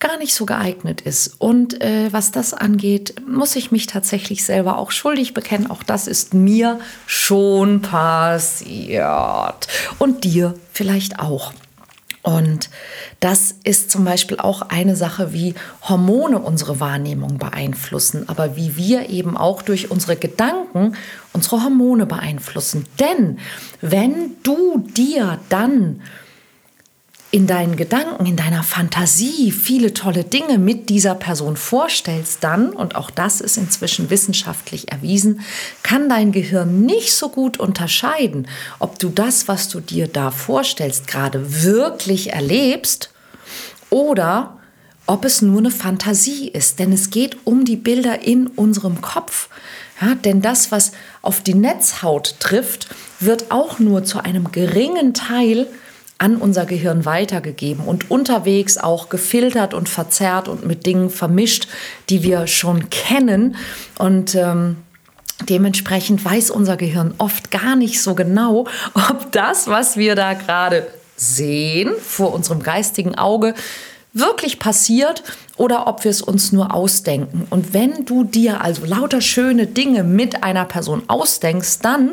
gar 0.00 0.16
nicht 0.18 0.34
so 0.34 0.46
geeignet 0.46 1.00
ist. 1.00 1.34
Und 1.38 1.82
äh, 1.82 2.12
was 2.12 2.30
das 2.30 2.54
angeht, 2.54 3.14
muss 3.26 3.56
ich 3.56 3.72
mich 3.72 3.86
tatsächlich 3.86 4.44
selber 4.44 4.78
auch 4.78 4.92
schuldig 4.92 5.34
bekennen. 5.34 5.70
Auch 5.70 5.82
das 5.82 6.06
ist 6.06 6.34
mir 6.34 6.78
schon 7.06 7.82
passiert. 7.82 9.68
Und 9.98 10.24
dir 10.24 10.54
vielleicht 10.72 11.18
auch. 11.18 11.52
Und 12.22 12.68
das 13.20 13.54
ist 13.64 13.90
zum 13.90 14.04
Beispiel 14.04 14.38
auch 14.38 14.62
eine 14.62 14.96
Sache, 14.96 15.32
wie 15.32 15.54
Hormone 15.82 16.38
unsere 16.40 16.78
Wahrnehmung 16.78 17.38
beeinflussen, 17.38 18.28
aber 18.28 18.54
wie 18.54 18.76
wir 18.76 19.08
eben 19.08 19.36
auch 19.36 19.62
durch 19.62 19.90
unsere 19.90 20.16
Gedanken 20.16 20.94
unsere 21.32 21.62
Hormone 21.62 22.04
beeinflussen. 22.04 22.84
Denn 23.00 23.38
wenn 23.80 24.32
du 24.42 24.84
dir 24.94 25.38
dann 25.48 26.02
in 27.30 27.46
deinen 27.46 27.76
Gedanken, 27.76 28.24
in 28.24 28.36
deiner 28.36 28.62
Fantasie 28.62 29.52
viele 29.52 29.92
tolle 29.92 30.24
Dinge 30.24 30.56
mit 30.56 30.88
dieser 30.88 31.14
Person 31.14 31.56
vorstellst, 31.56 32.38
dann, 32.42 32.70
und 32.70 32.96
auch 32.96 33.10
das 33.10 33.42
ist 33.42 33.58
inzwischen 33.58 34.08
wissenschaftlich 34.08 34.90
erwiesen, 34.90 35.42
kann 35.82 36.08
dein 36.08 36.32
Gehirn 36.32 36.86
nicht 36.86 37.12
so 37.12 37.28
gut 37.28 37.60
unterscheiden, 37.60 38.48
ob 38.78 38.98
du 38.98 39.10
das, 39.10 39.46
was 39.46 39.68
du 39.68 39.80
dir 39.80 40.08
da 40.08 40.30
vorstellst, 40.30 41.06
gerade 41.06 41.62
wirklich 41.62 42.32
erlebst 42.32 43.10
oder 43.90 44.58
ob 45.06 45.24
es 45.24 45.42
nur 45.42 45.58
eine 45.58 45.70
Fantasie 45.70 46.48
ist. 46.48 46.78
Denn 46.78 46.92
es 46.92 47.10
geht 47.10 47.38
um 47.44 47.64
die 47.64 47.76
Bilder 47.76 48.22
in 48.22 48.46
unserem 48.46 49.00
Kopf. 49.00 49.48
Ja, 50.00 50.14
denn 50.14 50.42
das, 50.42 50.70
was 50.70 50.92
auf 51.22 51.42
die 51.42 51.54
Netzhaut 51.54 52.36
trifft, 52.40 52.88
wird 53.20 53.50
auch 53.50 53.78
nur 53.78 54.04
zu 54.04 54.22
einem 54.22 54.52
geringen 54.52 55.12
Teil 55.12 55.66
an 56.18 56.36
unser 56.36 56.66
Gehirn 56.66 57.04
weitergegeben 57.04 57.84
und 57.84 58.10
unterwegs 58.10 58.76
auch 58.76 59.08
gefiltert 59.08 59.72
und 59.72 59.88
verzerrt 59.88 60.48
und 60.48 60.66
mit 60.66 60.84
Dingen 60.84 61.10
vermischt, 61.10 61.68
die 62.10 62.24
wir 62.24 62.48
schon 62.48 62.90
kennen. 62.90 63.56
Und 63.98 64.34
ähm, 64.34 64.78
dementsprechend 65.48 66.24
weiß 66.24 66.50
unser 66.50 66.76
Gehirn 66.76 67.14
oft 67.18 67.52
gar 67.52 67.76
nicht 67.76 68.02
so 68.02 68.16
genau, 68.16 68.66
ob 68.94 69.30
das, 69.30 69.68
was 69.68 69.96
wir 69.96 70.16
da 70.16 70.34
gerade 70.34 70.88
sehen 71.16 71.92
vor 72.02 72.34
unserem 72.34 72.62
geistigen 72.62 73.16
Auge, 73.16 73.54
wirklich 74.12 74.58
passiert 74.58 75.22
oder 75.56 75.86
ob 75.86 76.02
wir 76.02 76.10
es 76.10 76.22
uns 76.22 76.50
nur 76.50 76.74
ausdenken. 76.74 77.46
Und 77.50 77.74
wenn 77.74 78.04
du 78.04 78.24
dir 78.24 78.60
also 78.60 78.84
lauter 78.84 79.20
schöne 79.20 79.66
Dinge 79.66 80.02
mit 80.02 80.42
einer 80.42 80.64
Person 80.64 81.02
ausdenkst, 81.08 81.80
dann 81.82 82.12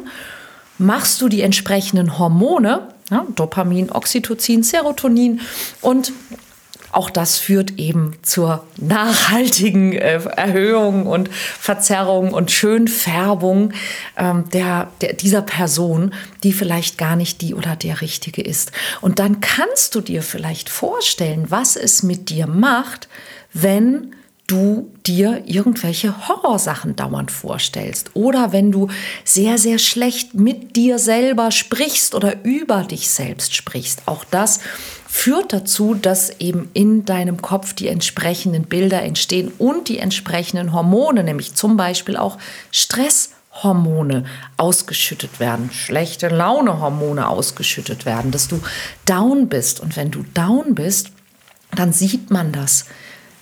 machst 0.78 1.22
du 1.22 1.30
die 1.30 1.42
entsprechenden 1.42 2.20
Hormone, 2.20 2.88
ja, 3.10 3.26
Dopamin, 3.36 3.92
Oxytocin, 3.92 4.64
Serotonin 4.64 5.42
und 5.82 6.12
auch 6.96 7.10
das 7.10 7.38
führt 7.38 7.78
eben 7.78 8.16
zur 8.22 8.66
nachhaltigen 8.78 9.92
äh, 9.92 10.22
Erhöhung 10.38 11.08
und 11.08 11.30
Verzerrung 11.30 12.32
und 12.32 12.52
Schönfärbung 12.52 13.74
ähm, 14.16 14.50
der, 14.52 14.92
der, 15.02 15.14
dieser 15.14 15.42
Person, 15.42 16.14
die 16.44 16.54
vielleicht 16.54 16.98
gar 16.98 17.18
nicht 17.18 17.42
die 17.42 17.54
oder 17.54 17.76
der 17.76 18.00
Richtige 18.00 18.42
ist. 18.42 18.72
Und 19.02 19.20
dann 19.20 19.42
kannst 19.42 19.94
du 19.96 20.00
dir 20.00 20.24
vielleicht 20.24 20.70
vorstellen, 20.70 21.48
was 21.50 21.76
es 21.76 22.02
mit 22.02 22.30
dir 22.30 22.48
macht, 22.48 23.10
wenn 23.52 24.16
du 24.48 24.92
dir 25.06 25.44
irgendwelche 25.46 26.28
Horrorsachen 26.28 26.96
dauernd 26.96 27.32
vorstellst 27.32 28.12
oder 28.14 28.52
wenn 28.52 28.72
du 28.72 28.90
sehr, 29.24 29.58
sehr 29.58 29.80
schlecht 29.80 30.36
mit 30.36 30.76
dir 30.76 31.00
selber 31.00 31.52
sprichst 31.52 32.14
oder 32.14 32.44
über 32.44 32.84
dich 32.84 33.10
selbst 33.10 33.56
sprichst. 33.56 34.04
Auch 34.06 34.24
das 34.24 34.60
führt 35.08 35.54
dazu, 35.54 35.96
dass 35.96 36.30
eben 36.40 36.70
in 36.74 37.06
deinem 37.06 37.42
Kopf 37.42 37.74
die 37.74 37.88
entsprechenden 37.88 38.64
Bilder 38.64 39.02
entstehen 39.02 39.52
und 39.58 39.90
die 39.90 39.98
entsprechenden 39.98 40.74
Hormone, 40.74 41.24
nämlich 41.24 41.56
zum 41.56 41.78
Beispiel 41.78 42.16
auch 42.16 42.38
Stresshormone 42.72 44.26
ausgeschüttet 44.58 45.40
werden, 45.40 45.72
schlechte 45.72 46.28
Launehormone 46.28 47.28
ausgeschüttet 47.28 48.06
werden, 48.06 48.30
dass 48.30 48.48
du 48.48 48.62
down 49.06 49.50
bist. 49.50 49.80
Und 49.80 49.96
wenn 49.96 50.12
du 50.12 50.24
down 50.36 50.76
bist, 50.76 51.12
dann 51.74 51.94
sieht 51.94 52.30
man 52.30 52.52
das 52.52 52.86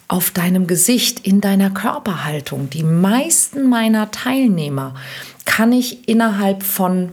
auf 0.07 0.31
deinem 0.31 0.67
Gesicht, 0.67 1.25
in 1.25 1.41
deiner 1.41 1.69
Körperhaltung. 1.69 2.69
Die 2.69 2.83
meisten 2.83 3.69
meiner 3.69 4.11
Teilnehmer 4.11 4.95
kann 5.45 5.71
ich 5.71 6.07
innerhalb 6.07 6.63
von 6.63 7.11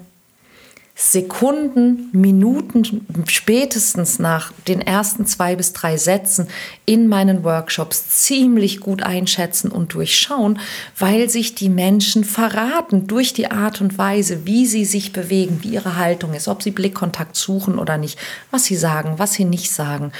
Sekunden, 1.02 2.10
Minuten, 2.12 3.06
spätestens 3.26 4.18
nach 4.18 4.52
den 4.68 4.82
ersten 4.82 5.24
zwei 5.24 5.56
bis 5.56 5.72
drei 5.72 5.96
Sätzen 5.96 6.46
in 6.84 7.08
meinen 7.08 7.42
Workshops 7.42 8.26
ziemlich 8.26 8.80
gut 8.80 9.02
einschätzen 9.02 9.70
und 9.70 9.94
durchschauen, 9.94 10.58
weil 10.98 11.30
sich 11.30 11.54
die 11.54 11.70
Menschen 11.70 12.22
verraten 12.22 13.06
durch 13.06 13.32
die 13.32 13.50
Art 13.50 13.80
und 13.80 13.96
Weise, 13.96 14.44
wie 14.44 14.66
sie 14.66 14.84
sich 14.84 15.14
bewegen, 15.14 15.60
wie 15.62 15.70
ihre 15.70 15.96
Haltung 15.96 16.34
ist, 16.34 16.48
ob 16.48 16.62
sie 16.62 16.70
Blickkontakt 16.70 17.34
suchen 17.34 17.78
oder 17.78 17.96
nicht, 17.96 18.18
was 18.50 18.66
sie 18.66 18.76
sagen, 18.76 19.14
was 19.16 19.32
sie 19.32 19.46
nicht 19.46 19.72
sagen. 19.72 20.12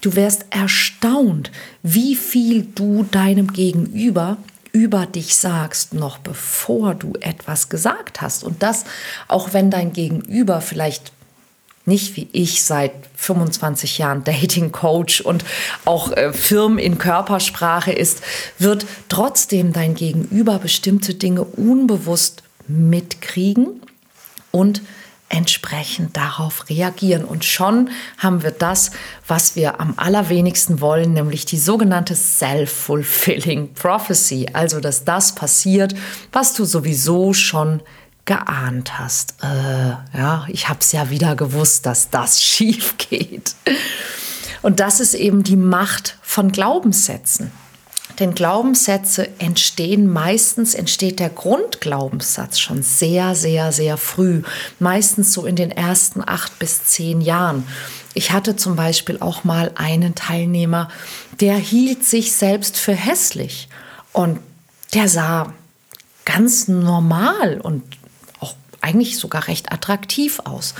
Du 0.00 0.16
wärst 0.16 0.46
erstaunt, 0.50 1.52
wie 1.84 2.16
viel 2.16 2.66
du 2.74 3.04
deinem 3.04 3.52
Gegenüber 3.52 4.38
über 4.74 5.06
dich 5.06 5.36
sagst, 5.36 5.94
noch 5.94 6.18
bevor 6.18 6.94
du 6.94 7.12
etwas 7.20 7.68
gesagt 7.68 8.20
hast. 8.20 8.42
Und 8.42 8.62
das, 8.62 8.84
auch 9.28 9.52
wenn 9.52 9.70
dein 9.70 9.92
Gegenüber 9.92 10.60
vielleicht 10.60 11.12
nicht 11.86 12.16
wie 12.16 12.28
ich 12.32 12.64
seit 12.64 12.92
25 13.14 13.98
Jahren 13.98 14.24
Dating 14.24 14.72
Coach 14.72 15.20
und 15.20 15.44
auch 15.84 16.10
äh, 16.12 16.32
Firmen 16.32 16.78
in 16.78 16.98
Körpersprache 16.98 17.92
ist, 17.92 18.22
wird 18.58 18.86
trotzdem 19.08 19.72
dein 19.72 19.94
Gegenüber 19.94 20.58
bestimmte 20.58 21.14
Dinge 21.14 21.44
unbewusst 21.44 22.42
mitkriegen 22.66 23.80
und 24.50 24.82
entsprechend 25.34 26.16
darauf 26.16 26.68
reagieren. 26.70 27.24
Und 27.24 27.44
schon 27.44 27.90
haben 28.18 28.42
wir 28.42 28.52
das, 28.52 28.92
was 29.26 29.56
wir 29.56 29.80
am 29.80 29.94
allerwenigsten 29.96 30.80
wollen, 30.80 31.12
nämlich 31.12 31.44
die 31.44 31.58
sogenannte 31.58 32.14
Self-Fulfilling 32.14 33.74
Prophecy. 33.74 34.46
Also, 34.52 34.80
dass 34.80 35.04
das 35.04 35.34
passiert, 35.34 35.94
was 36.32 36.54
du 36.54 36.64
sowieso 36.64 37.34
schon 37.34 37.82
geahnt 38.24 38.98
hast. 38.98 39.34
Äh, 39.42 40.16
ja, 40.16 40.46
ich 40.48 40.68
habe 40.68 40.78
es 40.80 40.92
ja 40.92 41.10
wieder 41.10 41.34
gewusst, 41.34 41.84
dass 41.84 42.10
das 42.10 42.40
schief 42.42 42.94
geht. 42.96 43.54
Und 44.62 44.80
das 44.80 45.00
ist 45.00 45.14
eben 45.14 45.42
die 45.42 45.56
Macht 45.56 46.16
von 46.22 46.52
Glaubenssätzen. 46.52 47.50
Denn 48.18 48.34
Glaubenssätze 48.34 49.28
entstehen 49.38 50.10
meistens, 50.12 50.74
entsteht 50.74 51.18
der 51.18 51.30
Grundglaubenssatz 51.30 52.58
schon 52.58 52.82
sehr, 52.82 53.34
sehr, 53.34 53.72
sehr 53.72 53.96
früh. 53.96 54.42
Meistens 54.78 55.32
so 55.32 55.46
in 55.46 55.56
den 55.56 55.70
ersten 55.70 56.22
acht 56.26 56.58
bis 56.58 56.84
zehn 56.84 57.20
Jahren. 57.20 57.66
Ich 58.14 58.30
hatte 58.30 58.54
zum 58.54 58.76
Beispiel 58.76 59.18
auch 59.20 59.42
mal 59.42 59.72
einen 59.74 60.14
Teilnehmer, 60.14 60.88
der 61.40 61.56
hielt 61.56 62.04
sich 62.04 62.32
selbst 62.32 62.76
für 62.76 62.94
hässlich. 62.94 63.68
Und 64.12 64.38
der 64.94 65.08
sah 65.08 65.52
ganz 66.24 66.68
normal 66.68 67.60
und 67.60 67.82
eigentlich 68.84 69.18
sogar 69.18 69.48
recht 69.48 69.72
attraktiv 69.72 70.40
aus. 70.44 70.74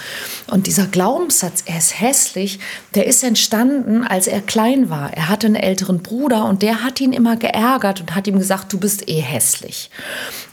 Und 0.46 0.66
dieser 0.66 0.86
Glaubenssatz, 0.86 1.62
er 1.66 1.78
ist 1.78 1.98
hässlich, 2.00 2.60
der 2.94 3.06
ist 3.06 3.24
entstanden, 3.24 4.04
als 4.04 4.26
er 4.26 4.40
klein 4.42 4.90
war. 4.90 5.12
Er 5.14 5.28
hatte 5.28 5.46
einen 5.46 5.56
älteren 5.56 6.02
Bruder 6.02 6.44
und 6.44 6.62
der 6.62 6.84
hat 6.84 7.00
ihn 7.00 7.12
immer 7.12 7.36
geärgert 7.36 8.00
und 8.00 8.14
hat 8.14 8.26
ihm 8.26 8.38
gesagt, 8.38 8.72
du 8.72 8.78
bist 8.78 9.08
eh 9.08 9.20
hässlich. 9.20 9.90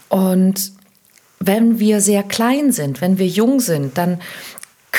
Und 0.09 0.71
wenn 1.39 1.79
wir 1.79 2.01
sehr 2.01 2.23
klein 2.23 2.71
sind, 2.71 3.01
wenn 3.01 3.17
wir 3.17 3.27
jung 3.27 3.59
sind, 3.59 3.97
dann 3.97 4.19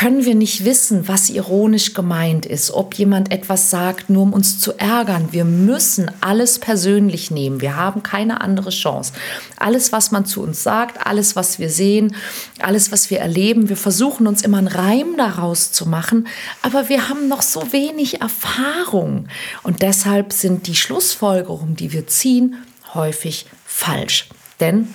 können 0.03 0.25
wir 0.25 0.35
nicht 0.35 0.65
wissen, 0.65 1.07
was 1.07 1.31
ironisch 1.31 1.95
gemeint 1.95 2.45
ist, 2.45 2.73
ob 2.73 2.95
jemand 2.95 3.31
etwas 3.31 3.71
sagt, 3.71 4.11
nur 4.11 4.25
um 4.25 4.33
uns 4.33 4.59
zu 4.59 4.77
ärgern. 4.77 5.29
Wir 5.31 5.45
müssen 5.45 6.11
alles 6.21 6.59
persönlich 6.59 7.31
nehmen. 7.31 7.61
Wir 7.61 7.77
haben 7.77 8.03
keine 8.03 8.41
andere 8.41 8.71
Chance. 8.71 9.13
Alles, 9.59 9.93
was 9.93 10.11
man 10.11 10.27
zu 10.27 10.43
uns 10.43 10.65
sagt, 10.65 11.07
alles, 11.07 11.37
was 11.37 11.61
wir 11.61 11.71
sehen, 11.71 12.17
alles, 12.59 12.91
was 12.91 13.11
wir 13.11 13.21
erleben, 13.21 13.69
wir 13.69 13.77
versuchen 13.77 14.27
uns 14.27 14.43
immer 14.43 14.59
einen 14.59 14.67
Reim 14.67 15.17
daraus 15.17 15.71
zu 15.71 15.89
machen, 15.89 16.27
aber 16.63 16.89
wir 16.89 17.09
haben 17.09 17.29
noch 17.29 17.43
so 17.43 17.73
wenig 17.73 18.21
Erfahrung. 18.21 19.29
Und 19.63 19.83
deshalb 19.83 20.33
sind 20.33 20.67
die 20.67 20.75
Schlussfolgerungen, 20.75 21.77
die 21.77 21.93
wir 21.93 22.09
ziehen, 22.09 22.57
häufig 22.93 23.47
falsch. 23.65 24.29
Denn 24.59 24.89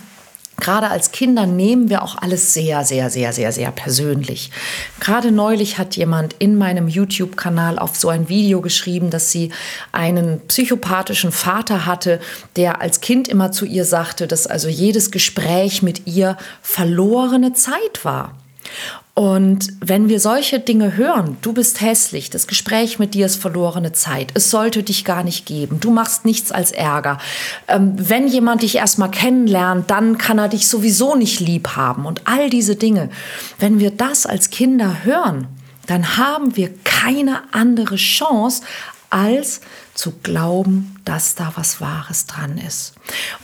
Gerade 0.60 0.90
als 0.90 1.12
Kinder 1.12 1.46
nehmen 1.46 1.90
wir 1.90 2.02
auch 2.02 2.18
alles 2.18 2.54
sehr, 2.54 2.84
sehr, 2.84 3.10
sehr, 3.10 3.32
sehr, 3.32 3.52
sehr 3.52 3.72
persönlich. 3.72 4.52
Gerade 5.00 5.32
neulich 5.32 5.78
hat 5.78 5.96
jemand 5.96 6.36
in 6.40 6.58
meinem 6.58 6.88
YouTube-Kanal 6.88 7.78
auf 7.78 7.96
so 7.96 8.10
ein 8.10 8.28
Video 8.28 8.62
geschrieben, 8.62 9.10
dass 9.12 9.32
sie 9.32 9.52
einen 9.92 10.42
psychopathischen 10.48 11.32
Vater 11.32 11.86
hatte, 11.86 12.20
der 12.56 12.82
als 12.82 13.02
Kind 13.02 13.28
immer 13.28 13.52
zu 13.52 13.66
ihr 13.66 13.86
sagte, 13.86 14.28
dass 14.28 14.48
also 14.48 14.68
jedes 14.68 15.12
Gespräch 15.12 15.84
mit 15.84 16.08
ihr 16.08 16.38
verlorene 16.62 17.54
Zeit 17.54 18.04
war. 18.04 18.34
Und 19.18 19.70
wenn 19.80 20.10
wir 20.10 20.20
solche 20.20 20.60
Dinge 20.60 20.96
hören, 20.96 21.38
du 21.42 21.52
bist 21.52 21.82
hässlich, 21.82 22.30
das 22.30 22.46
Gespräch 22.46 23.00
mit 23.00 23.16
dir 23.16 23.26
ist 23.26 23.42
verlorene 23.42 23.92
Zeit, 23.92 24.30
es 24.36 24.52
sollte 24.52 24.84
dich 24.84 25.06
gar 25.06 25.24
nicht 25.24 25.48
geben, 25.48 25.80
du 25.80 25.90
machst 25.90 26.24
nichts 26.24 26.52
als 26.52 26.72
Ärger. 26.72 27.18
Ähm, 27.68 27.94
wenn 27.98 28.28
jemand 28.28 28.62
dich 28.62 28.76
erstmal 28.76 29.10
kennenlernt, 29.10 29.90
dann 29.90 30.20
kann 30.20 30.38
er 30.38 30.50
dich 30.50 30.68
sowieso 30.68 31.16
nicht 31.16 31.40
lieb 31.40 31.70
haben 31.70 32.06
und 32.06 32.28
all 32.28 32.52
diese 32.52 32.76
Dinge. 32.76 33.10
Wenn 33.58 33.80
wir 33.80 33.90
das 33.90 34.28
als 34.28 34.52
Kinder 34.52 35.04
hören, 35.04 35.48
dann 35.88 36.18
haben 36.18 36.56
wir 36.56 36.70
keine 36.84 37.42
andere 37.54 37.96
Chance, 37.96 38.62
als 39.10 39.62
zu 39.98 40.14
glauben, 40.24 40.96
dass 41.06 41.36
da 41.36 41.52
was 41.56 41.82
Wahres 41.82 42.28
dran 42.28 42.58
ist. 42.58 42.94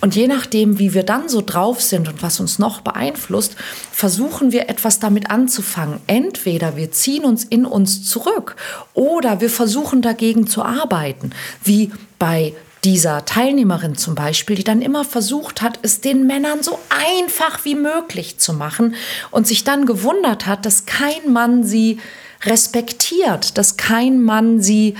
Und 0.02 0.16
je 0.16 0.28
nachdem, 0.28 0.78
wie 0.78 0.94
wir 0.94 1.04
dann 1.04 1.28
so 1.28 1.42
drauf 1.42 1.82
sind 1.82 2.08
und 2.08 2.22
was 2.22 2.40
uns 2.40 2.60
noch 2.60 2.82
beeinflusst, 2.82 3.56
versuchen 3.92 4.52
wir 4.52 4.70
etwas 4.70 5.00
damit 5.00 5.32
anzufangen. 5.32 6.00
Entweder 6.08 6.76
wir 6.76 6.92
ziehen 6.92 7.26
uns 7.26 7.44
in 7.44 7.66
uns 7.66 8.08
zurück 8.08 8.56
oder 8.94 9.42
wir 9.42 9.50
versuchen 9.50 10.02
dagegen 10.02 10.46
zu 10.46 10.64
arbeiten, 10.64 11.32
wie 11.64 11.92
bei 12.20 12.54
dieser 12.84 13.26
Teilnehmerin 13.26 13.96
zum 13.96 14.14
Beispiel, 14.14 14.58
die 14.58 14.64
dann 14.64 14.82
immer 14.82 15.06
versucht 15.06 15.62
hat, 15.62 15.80
es 15.82 16.02
den 16.02 16.28
Männern 16.28 16.64
so 16.64 16.78
einfach 16.90 17.64
wie 17.66 17.76
möglich 17.76 18.40
zu 18.40 18.54
machen 18.54 18.96
und 19.32 19.48
sich 19.48 19.64
dann 19.64 19.86
gewundert 19.86 20.46
hat, 20.46 20.66
dass 20.66 20.86
kein 20.86 21.32
Mann 21.32 21.64
sie 21.64 22.00
respektiert, 22.44 23.58
dass 23.58 23.78
kein 23.78 24.22
Mann 24.22 24.62
sie 24.62 24.96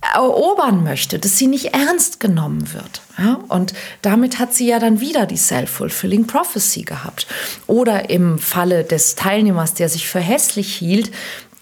erobern 0.00 0.84
möchte, 0.84 1.18
dass 1.18 1.38
sie 1.38 1.48
nicht 1.48 1.74
ernst 1.74 2.20
genommen 2.20 2.72
wird. 2.72 3.02
Ja? 3.18 3.40
Und 3.48 3.74
damit 4.02 4.38
hat 4.38 4.54
sie 4.54 4.68
ja 4.68 4.78
dann 4.78 5.00
wieder 5.00 5.26
die 5.26 5.36
Self-Fulfilling 5.36 6.26
Prophecy 6.26 6.82
gehabt. 6.82 7.26
Oder 7.66 8.10
im 8.10 8.38
Falle 8.38 8.84
des 8.84 9.16
Teilnehmers, 9.16 9.74
der 9.74 9.88
sich 9.88 10.08
für 10.08 10.20
hässlich 10.20 10.74
hielt, 10.74 11.10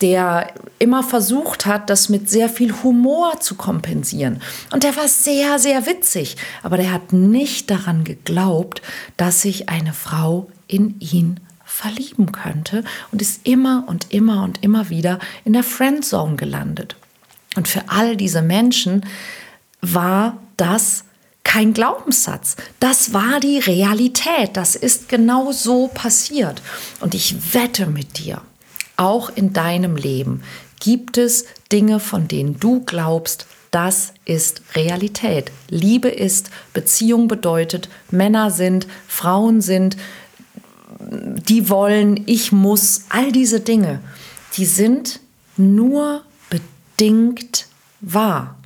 der 0.02 0.52
immer 0.78 1.02
versucht 1.02 1.64
hat, 1.64 1.88
das 1.88 2.10
mit 2.10 2.28
sehr 2.28 2.50
viel 2.50 2.74
Humor 2.82 3.40
zu 3.40 3.54
kompensieren. 3.54 4.42
Und 4.70 4.82
der 4.82 4.94
war 4.96 5.08
sehr, 5.08 5.58
sehr 5.58 5.86
witzig. 5.86 6.36
Aber 6.62 6.76
der 6.76 6.92
hat 6.92 7.12
nicht 7.14 7.70
daran 7.70 8.04
geglaubt, 8.04 8.82
dass 9.16 9.40
sich 9.40 9.70
eine 9.70 9.94
Frau 9.94 10.48
in 10.66 11.00
ihn 11.00 11.40
verlieben 11.64 12.32
könnte 12.32 12.84
und 13.10 13.22
ist 13.22 13.40
immer 13.46 13.84
und 13.86 14.12
immer 14.12 14.44
und 14.44 14.62
immer 14.62 14.90
wieder 14.90 15.18
in 15.44 15.52
der 15.54 15.64
Friendzone 15.64 16.36
gelandet. 16.36 16.96
Und 17.56 17.68
für 17.68 17.88
all 17.88 18.16
diese 18.16 18.42
Menschen 18.42 19.04
war 19.80 20.38
das 20.56 21.04
kein 21.42 21.72
Glaubenssatz. 21.72 22.56
Das 22.80 23.14
war 23.14 23.40
die 23.40 23.58
Realität. 23.58 24.50
Das 24.56 24.76
ist 24.76 25.08
genau 25.08 25.52
so 25.52 25.88
passiert. 25.88 26.60
Und 27.00 27.14
ich 27.14 27.54
wette 27.54 27.86
mit 27.86 28.18
dir, 28.18 28.42
auch 28.96 29.30
in 29.34 29.52
deinem 29.52 29.96
Leben 29.96 30.42
gibt 30.80 31.16
es 31.18 31.46
Dinge, 31.72 32.00
von 32.00 32.28
denen 32.28 32.60
du 32.60 32.80
glaubst, 32.84 33.46
das 33.70 34.12
ist 34.24 34.62
Realität. 34.74 35.50
Liebe 35.68 36.08
ist, 36.08 36.50
Beziehung 36.72 37.28
bedeutet, 37.28 37.88
Männer 38.10 38.50
sind, 38.50 38.86
Frauen 39.06 39.60
sind, 39.60 39.96
die 41.00 41.68
wollen, 41.68 42.22
ich 42.26 42.52
muss, 42.52 43.04
all 43.08 43.32
diese 43.32 43.60
Dinge, 43.60 44.00
die 44.56 44.66
sind 44.66 45.20
nur 45.56 46.22
bedingt 46.96 47.66
wahr. 48.00 48.56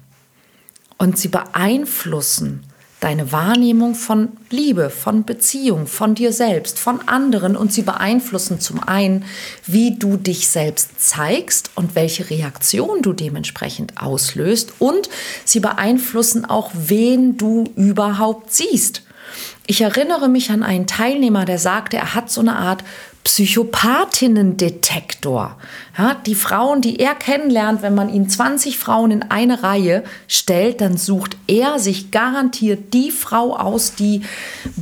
Und 0.98 1.18
sie 1.18 1.28
beeinflussen 1.28 2.64
deine 3.00 3.32
Wahrnehmung 3.32 3.94
von 3.94 4.28
Liebe, 4.50 4.90
von 4.90 5.24
Beziehung, 5.24 5.86
von 5.86 6.14
dir 6.14 6.32
selbst, 6.34 6.78
von 6.78 7.08
anderen 7.08 7.56
und 7.56 7.72
sie 7.72 7.80
beeinflussen 7.80 8.60
zum 8.60 8.82
einen, 8.86 9.24
wie 9.66 9.98
du 9.98 10.18
dich 10.18 10.48
selbst 10.48 11.00
zeigst 11.00 11.70
und 11.76 11.94
welche 11.94 12.28
Reaktion 12.28 13.00
du 13.00 13.14
dementsprechend 13.14 13.94
auslöst 14.00 14.74
und 14.78 15.08
sie 15.46 15.60
beeinflussen 15.60 16.44
auch, 16.44 16.70
wen 16.74 17.38
du 17.38 17.64
überhaupt 17.74 18.52
siehst. 18.52 19.02
Ich 19.66 19.80
erinnere 19.80 20.28
mich 20.28 20.50
an 20.50 20.62
einen 20.62 20.86
Teilnehmer, 20.86 21.46
der 21.46 21.58
sagte, 21.58 21.96
er 21.96 22.14
hat 22.14 22.30
so 22.30 22.42
eine 22.42 22.56
Art 22.56 22.84
Psychopathinnen-Detektor. 23.24 25.56
Ja, 25.98 26.14
die 26.14 26.34
Frauen, 26.34 26.80
die 26.80 26.98
er 26.98 27.14
kennenlernt, 27.14 27.82
wenn 27.82 27.94
man 27.94 28.08
ihm 28.08 28.26
20 28.28 28.78
Frauen 28.78 29.10
in 29.10 29.22
eine 29.22 29.62
Reihe 29.62 30.02
stellt, 30.26 30.80
dann 30.80 30.96
sucht 30.96 31.36
er 31.46 31.78
sich 31.78 32.10
garantiert 32.10 32.94
die 32.94 33.10
Frau 33.10 33.54
aus, 33.54 33.94
die 33.94 34.22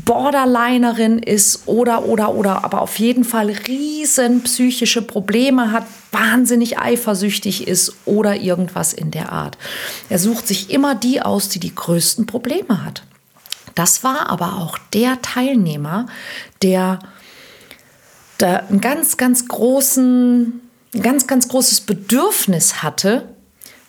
Borderlinerin 0.05 1.19
ist 1.19 1.67
oder, 1.67 2.05
oder, 2.05 2.33
oder, 2.35 2.65
aber 2.65 2.83
auf 2.83 3.01
jeden 3.01 3.25
Fall 3.25 3.51
riesen 3.51 4.45
psychische 4.45 5.03
Probleme 5.03 5.73
hat, 5.73 5.89
wahnsinnig 6.13 6.79
eifersüchtig 6.79 7.67
ist 7.67 7.97
oder 8.05 8.37
irgendwas 8.37 8.93
in 8.93 9.11
der 9.11 9.33
Art. 9.33 9.59
Er 10.09 10.21
sucht 10.21 10.47
sich 10.47 10.71
immer 10.71 10.95
die 10.95 11.21
aus, 11.21 11.49
die 11.49 11.59
die 11.59 11.75
größten 11.75 12.27
Probleme 12.27 12.85
hat. 12.85 13.03
Das 13.75 14.05
war 14.05 14.31
aber 14.31 14.59
auch 14.59 14.79
der 14.93 15.21
Teilnehmer, 15.23 16.07
der 16.63 17.01
da 18.39 18.57
einen 18.57 18.81
ganz, 18.81 19.17
ganz 19.17 19.47
großen, 19.49 20.61
ganz, 21.03 21.27
ganz 21.27 21.49
großes 21.49 21.83
Bedürfnis 21.83 22.83
hatte, 22.83 23.35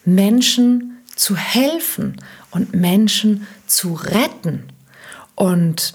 Menschen 0.06 1.00
zu 1.16 1.36
helfen 1.36 2.18
und 2.52 2.74
Menschen 2.74 3.48
zu 3.68 3.94
retten. 3.94 4.72
Und 5.36 5.94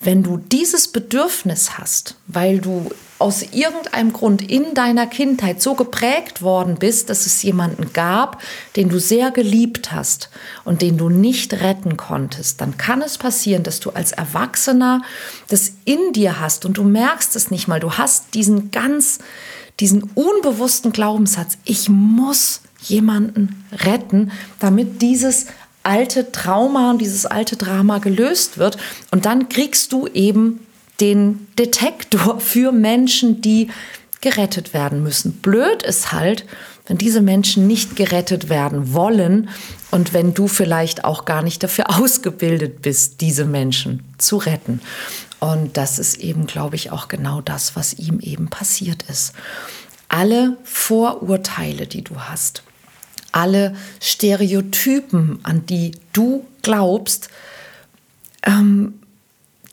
wenn 0.00 0.22
du 0.22 0.38
dieses 0.38 0.88
Bedürfnis 0.88 1.78
hast, 1.78 2.16
weil 2.26 2.58
du 2.58 2.90
aus 3.20 3.42
irgendeinem 3.42 4.12
Grund 4.12 4.42
in 4.50 4.74
deiner 4.74 5.06
Kindheit 5.06 5.60
so 5.60 5.74
geprägt 5.74 6.40
worden 6.40 6.76
bist, 6.78 7.10
dass 7.10 7.26
es 7.26 7.42
jemanden 7.42 7.92
gab, 7.92 8.40
den 8.76 8.88
du 8.88 8.98
sehr 8.98 9.30
geliebt 9.30 9.92
hast 9.92 10.30
und 10.64 10.80
den 10.80 10.96
du 10.96 11.10
nicht 11.10 11.52
retten 11.60 11.96
konntest, 11.98 12.60
dann 12.60 12.78
kann 12.78 13.02
es 13.02 13.18
passieren, 13.18 13.62
dass 13.62 13.78
du 13.78 13.90
als 13.90 14.12
Erwachsener 14.12 15.02
das 15.48 15.72
in 15.84 16.12
dir 16.14 16.40
hast 16.40 16.64
und 16.64 16.78
du 16.78 16.82
merkst 16.82 17.36
es 17.36 17.50
nicht 17.50 17.68
mal. 17.68 17.78
Du 17.78 17.92
hast 17.92 18.34
diesen 18.34 18.70
ganz, 18.70 19.18
diesen 19.80 20.02
unbewussten 20.14 20.90
Glaubenssatz, 20.90 21.58
ich 21.64 21.90
muss 21.90 22.62
jemanden 22.82 23.64
retten, 23.84 24.32
damit 24.58 25.02
dieses 25.02 25.46
alte 25.82 26.32
Trauma 26.32 26.90
und 26.90 26.98
dieses 26.98 27.26
alte 27.26 27.56
Drama 27.56 27.98
gelöst 27.98 28.56
wird. 28.58 28.78
Und 29.10 29.26
dann 29.26 29.48
kriegst 29.48 29.92
du 29.92 30.06
eben 30.06 30.60
den 31.00 31.46
Detektor 31.58 32.40
für 32.40 32.72
Menschen, 32.72 33.40
die 33.40 33.68
gerettet 34.20 34.74
werden 34.74 35.02
müssen. 35.02 35.32
Blöd 35.40 35.82
ist 35.82 36.12
halt, 36.12 36.44
wenn 36.86 36.98
diese 36.98 37.20
Menschen 37.20 37.66
nicht 37.66 37.96
gerettet 37.96 38.48
werden 38.48 38.92
wollen 38.92 39.48
und 39.90 40.12
wenn 40.12 40.34
du 40.34 40.48
vielleicht 40.48 41.04
auch 41.04 41.24
gar 41.24 41.42
nicht 41.42 41.62
dafür 41.62 41.88
ausgebildet 41.98 42.82
bist, 42.82 43.20
diese 43.20 43.44
Menschen 43.44 44.02
zu 44.18 44.36
retten. 44.36 44.80
Und 45.38 45.76
das 45.78 45.98
ist 45.98 46.18
eben, 46.18 46.46
glaube 46.46 46.76
ich, 46.76 46.90
auch 46.90 47.08
genau 47.08 47.40
das, 47.40 47.74
was 47.76 47.94
ihm 47.94 48.20
eben 48.20 48.48
passiert 48.48 49.04
ist. 49.04 49.32
Alle 50.08 50.58
Vorurteile, 50.64 51.86
die 51.86 52.02
du 52.02 52.16
hast, 52.16 52.62
alle 53.32 53.74
Stereotypen, 54.00 55.38
an 55.44 55.64
die 55.64 55.92
du 56.12 56.44
glaubst, 56.62 57.30
ähm, 58.42 58.99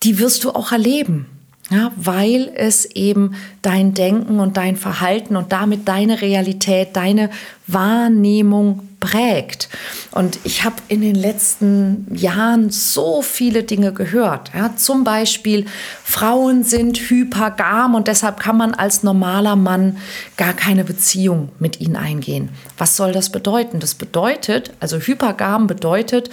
die 0.03 0.19
wirst 0.19 0.43
du 0.43 0.51
auch 0.51 0.71
erleben. 0.71 1.27
Ja, 1.69 1.91
weil 1.97 2.49
es 2.55 2.85
eben 2.85 3.35
dein 3.61 3.93
Denken 3.93 4.39
und 4.39 4.55
dein 4.55 4.77
Verhalten 4.77 5.35
und 5.35 5.51
damit 5.51 5.85
deine 5.85 6.21
Realität, 6.21 6.95
deine 6.95 7.29
Wahrnehmung 7.67 8.87
prägt. 9.01 9.67
Und 10.11 10.39
ich 10.45 10.63
habe 10.63 10.77
in 10.87 11.01
den 11.01 11.15
letzten 11.15 12.07
Jahren 12.15 12.69
so 12.69 13.21
viele 13.21 13.63
Dinge 13.63 13.91
gehört. 13.91 14.51
Ja, 14.55 14.77
zum 14.77 15.03
Beispiel, 15.03 15.65
Frauen 16.03 16.63
sind 16.63 16.97
hypergam 16.97 17.95
und 17.95 18.07
deshalb 18.07 18.39
kann 18.39 18.57
man 18.57 18.73
als 18.73 19.03
normaler 19.03 19.57
Mann 19.57 19.97
gar 20.37 20.53
keine 20.53 20.85
Beziehung 20.85 21.49
mit 21.59 21.81
ihnen 21.81 21.97
eingehen. 21.97 22.49
Was 22.77 22.95
soll 22.95 23.11
das 23.11 23.29
bedeuten? 23.29 23.81
Das 23.81 23.93
bedeutet, 23.93 24.71
also 24.79 24.97
hypergam 24.99 25.67
bedeutet, 25.67 26.29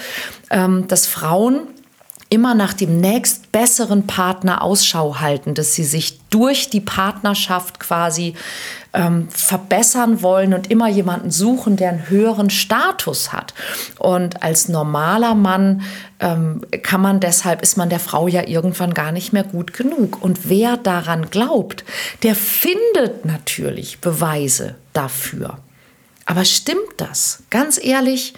ähm, 0.50 0.86
dass 0.86 1.06
Frauen 1.06 1.66
immer 2.28 2.54
nach 2.54 2.72
dem 2.72 3.00
nächst 3.00 3.52
besseren 3.52 4.06
Partner 4.06 4.62
Ausschau 4.62 5.20
halten, 5.20 5.54
dass 5.54 5.74
sie 5.74 5.84
sich 5.84 6.20
durch 6.30 6.70
die 6.70 6.80
Partnerschaft 6.80 7.78
quasi 7.78 8.34
ähm, 8.92 9.28
verbessern 9.28 10.22
wollen 10.22 10.54
und 10.54 10.70
immer 10.70 10.88
jemanden 10.88 11.30
suchen, 11.30 11.76
der 11.76 11.90
einen 11.90 12.08
höheren 12.08 12.50
Status 12.50 13.32
hat. 13.32 13.54
Und 13.98 14.42
als 14.42 14.68
normaler 14.68 15.34
Mann 15.34 15.82
ähm, 16.20 16.62
kann 16.82 17.00
man 17.00 17.20
deshalb, 17.20 17.62
ist 17.62 17.76
man 17.76 17.90
der 17.90 18.00
Frau 18.00 18.28
ja 18.28 18.46
irgendwann 18.46 18.94
gar 18.94 19.12
nicht 19.12 19.32
mehr 19.32 19.44
gut 19.44 19.74
genug. 19.74 20.22
Und 20.22 20.48
wer 20.48 20.76
daran 20.76 21.30
glaubt, 21.30 21.84
der 22.22 22.34
findet 22.34 23.24
natürlich 23.24 24.00
Beweise 24.00 24.76
dafür. 24.92 25.58
Aber 26.26 26.44
stimmt 26.44 26.94
das? 26.96 27.42
Ganz 27.50 27.78
ehrlich, 27.82 28.34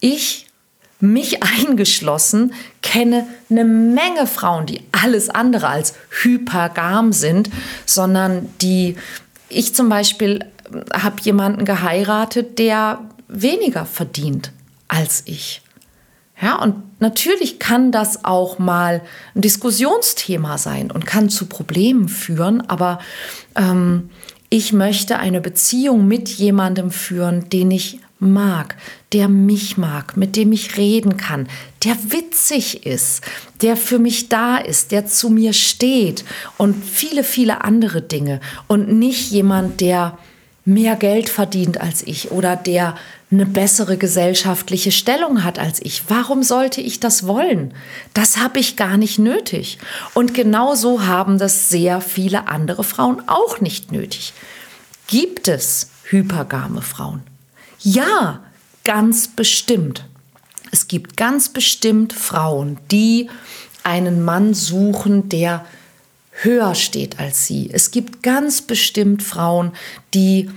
ich 0.00 0.45
mich 1.12 1.42
eingeschlossen, 1.66 2.52
kenne 2.82 3.26
eine 3.50 3.64
Menge 3.64 4.26
Frauen, 4.26 4.66
die 4.66 4.82
alles 4.92 5.30
andere 5.30 5.68
als 5.68 5.94
hypergam 6.22 7.12
sind, 7.12 7.50
sondern 7.84 8.48
die, 8.60 8.96
ich 9.48 9.74
zum 9.74 9.88
Beispiel 9.88 10.44
habe 10.92 11.20
jemanden 11.22 11.64
geheiratet, 11.64 12.58
der 12.58 13.00
weniger 13.28 13.86
verdient 13.86 14.52
als 14.88 15.22
ich. 15.26 15.62
Ja, 16.40 16.56
und 16.56 17.00
natürlich 17.00 17.58
kann 17.58 17.92
das 17.92 18.24
auch 18.24 18.58
mal 18.58 19.02
ein 19.34 19.40
Diskussionsthema 19.40 20.58
sein 20.58 20.90
und 20.90 21.06
kann 21.06 21.30
zu 21.30 21.46
Problemen 21.46 22.08
führen, 22.08 22.68
aber 22.68 22.98
ähm, 23.54 24.10
ich 24.50 24.72
möchte 24.72 25.18
eine 25.18 25.40
Beziehung 25.40 26.06
mit 26.06 26.28
jemandem 26.28 26.90
führen, 26.90 27.48
den 27.48 27.70
ich 27.70 28.00
mag, 28.18 28.76
der 29.12 29.28
mich 29.28 29.76
mag, 29.76 30.16
mit 30.16 30.36
dem 30.36 30.52
ich 30.52 30.76
reden 30.76 31.16
kann, 31.16 31.48
der 31.84 31.96
witzig 32.10 32.86
ist, 32.86 33.22
der 33.62 33.76
für 33.76 33.98
mich 33.98 34.28
da 34.28 34.56
ist, 34.56 34.92
der 34.92 35.06
zu 35.06 35.28
mir 35.28 35.52
steht 35.52 36.24
und 36.56 36.84
viele, 36.84 37.24
viele 37.24 37.62
andere 37.62 38.02
Dinge 38.02 38.40
und 38.66 38.92
nicht 38.92 39.30
jemand, 39.30 39.80
der 39.80 40.18
mehr 40.64 40.96
Geld 40.96 41.28
verdient 41.28 41.80
als 41.80 42.02
ich 42.02 42.32
oder 42.32 42.56
der 42.56 42.96
eine 43.30 43.46
bessere 43.46 43.96
gesellschaftliche 43.96 44.92
Stellung 44.92 45.42
hat 45.42 45.58
als 45.58 45.80
ich. 45.82 46.04
Warum 46.08 46.42
sollte 46.42 46.80
ich 46.80 47.00
das 47.00 47.26
wollen? 47.26 47.74
Das 48.14 48.36
habe 48.36 48.60
ich 48.60 48.76
gar 48.76 48.96
nicht 48.96 49.18
nötig. 49.18 49.78
Und 50.14 50.32
genauso 50.32 51.06
haben 51.06 51.38
das 51.38 51.68
sehr 51.68 52.00
viele 52.00 52.48
andere 52.48 52.84
Frauen 52.84 53.22
auch 53.26 53.60
nicht 53.60 53.90
nötig. 53.90 54.32
Gibt 55.08 55.48
es 55.48 55.90
hypergame 56.04 56.82
Frauen? 56.82 57.22
Ja, 57.88 58.40
ganz 58.82 59.28
bestimmt. 59.28 60.06
Es 60.72 60.88
gibt 60.88 61.16
ganz 61.16 61.50
bestimmt 61.50 62.12
Frauen, 62.12 62.78
die 62.90 63.30
einen 63.84 64.24
Mann 64.24 64.54
suchen, 64.54 65.28
der 65.28 65.64
höher 66.32 66.74
steht 66.74 67.20
als 67.20 67.46
sie. 67.46 67.70
Es 67.72 67.92
gibt 67.92 68.24
ganz 68.24 68.60
bestimmt 68.62 69.22
Frauen, 69.22 69.70
die 70.14 70.50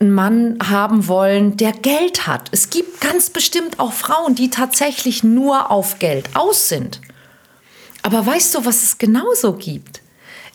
einen 0.00 0.12
Mann 0.12 0.58
haben 0.62 1.08
wollen, 1.08 1.56
der 1.56 1.72
Geld 1.72 2.26
hat. 2.26 2.50
Es 2.52 2.68
gibt 2.68 3.00
ganz 3.00 3.30
bestimmt 3.30 3.80
auch 3.80 3.94
Frauen, 3.94 4.34
die 4.34 4.50
tatsächlich 4.50 5.24
nur 5.24 5.70
auf 5.70 5.98
Geld 5.98 6.28
aus 6.36 6.68
sind. 6.68 7.00
Aber 8.02 8.26
weißt 8.26 8.56
du, 8.56 8.66
was 8.66 8.82
es 8.82 8.98
genauso 8.98 9.54
gibt? 9.54 10.02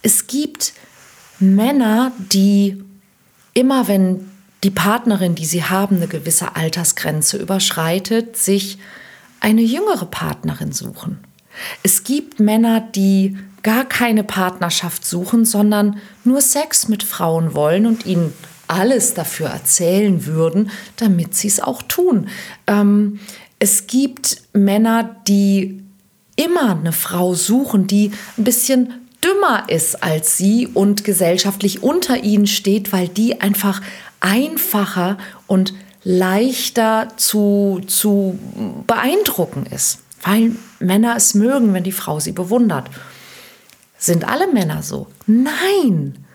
Es 0.04 0.28
gibt 0.28 0.74
Männer, 1.40 2.12
die 2.32 2.84
immer, 3.56 3.88
wenn 3.88 4.35
die 4.66 4.72
Partnerin, 4.72 5.36
die 5.36 5.46
sie 5.46 5.64
haben, 5.64 5.98
eine 5.98 6.08
gewisse 6.08 6.56
Altersgrenze 6.56 7.38
überschreitet, 7.38 8.36
sich 8.36 8.80
eine 9.40 9.62
jüngere 9.62 10.08
Partnerin 10.08 10.72
suchen. 10.72 11.20
Es 11.84 12.04
gibt 12.04 12.40
Männer, 12.40 12.82
die 12.82 13.38
gar 13.62 13.86
keine 13.86 14.24
Partnerschaft 14.24 15.06
suchen, 15.06 15.46
sondern 15.46 16.00
nur 16.24 16.42
Sex 16.42 16.88
mit 16.88 17.04
Frauen 17.04 17.54
wollen 17.54 17.86
und 17.86 18.08
ihnen 18.08 18.34
alles 18.68 19.14
dafür 19.14 19.50
erzählen 19.50 20.26
würden, 20.26 20.72
damit 20.96 21.36
sie 21.36 21.48
es 21.48 21.60
auch 21.60 21.84
tun. 21.84 22.28
Ähm, 22.66 23.20
es 23.60 23.86
gibt 23.86 24.42
Männer, 24.54 25.16
die 25.28 25.84
immer 26.38 26.76
eine 26.76 26.92
Frau 26.92 27.36
suchen, 27.36 27.86
die 27.86 28.14
ein 28.36 28.44
bisschen 28.44 29.06
dümmer 29.24 29.70
ist 29.70 30.04
als 30.04 30.38
sie 30.38 30.68
und 30.68 31.04
gesellschaftlich 31.04 31.84
unter 31.84 32.24
ihnen 32.24 32.48
steht, 32.48 32.94
weil 32.94 33.08
die 33.08 33.42
einfach 33.42 33.82
einfacher 34.26 35.18
und 35.46 35.74
leichter 36.04 37.10
zu, 37.16 37.82
zu 37.86 38.38
beeindrucken 38.88 39.68
ist, 39.68 40.00
weil 40.24 40.56
Männer 40.80 41.16
es 41.16 41.36
mögen, 41.36 41.74
wenn 41.74 41.84
die 41.84 41.92
Frau 41.92 42.20
sie 42.20 42.32
bewundert. 42.32 42.90
Sind 43.98 44.28
alle 44.28 44.52
Männer 44.52 44.82
so? 44.82 45.08
Nein. 45.28 46.26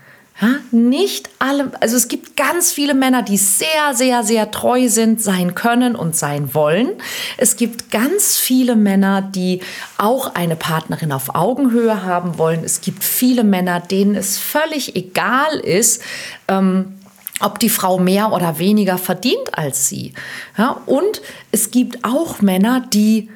Ja, 0.40 0.54
nicht 0.70 1.28
alle, 1.38 1.70
also 1.80 1.96
es 1.96 2.08
gibt 2.08 2.34
ganz 2.34 2.72
viele 2.72 2.94
Männer, 2.94 3.22
die 3.22 3.36
sehr, 3.36 3.92
sehr, 3.92 4.22
sehr 4.22 4.50
treu 4.50 4.88
sind, 4.88 5.20
sein 5.20 5.54
können 5.54 5.94
und 5.94 6.16
sein 6.16 6.54
wollen. 6.54 6.92
Es 7.36 7.56
gibt 7.56 7.90
ganz 7.90 8.38
viele 8.38 8.74
Männer, 8.74 9.20
die 9.20 9.60
auch 9.98 10.34
eine 10.34 10.56
Partnerin 10.56 11.12
auf 11.12 11.34
Augenhöhe 11.34 12.04
haben 12.04 12.38
wollen. 12.38 12.64
Es 12.64 12.80
gibt 12.80 13.04
viele 13.04 13.44
Männer, 13.44 13.80
denen 13.80 14.14
es 14.14 14.38
völlig 14.38 14.96
egal 14.96 15.58
ist, 15.58 16.02
ähm, 16.48 16.94
ob 17.40 17.58
die 17.58 17.68
Frau 17.68 17.98
mehr 17.98 18.32
oder 18.32 18.58
weniger 18.58 18.98
verdient 18.98 19.56
als 19.56 19.88
sie. 19.88 20.12
Ja, 20.56 20.80
und 20.86 21.22
es 21.50 21.70
gibt 21.70 22.04
auch 22.04 22.40
Männer, 22.40 22.80
die 22.92 23.28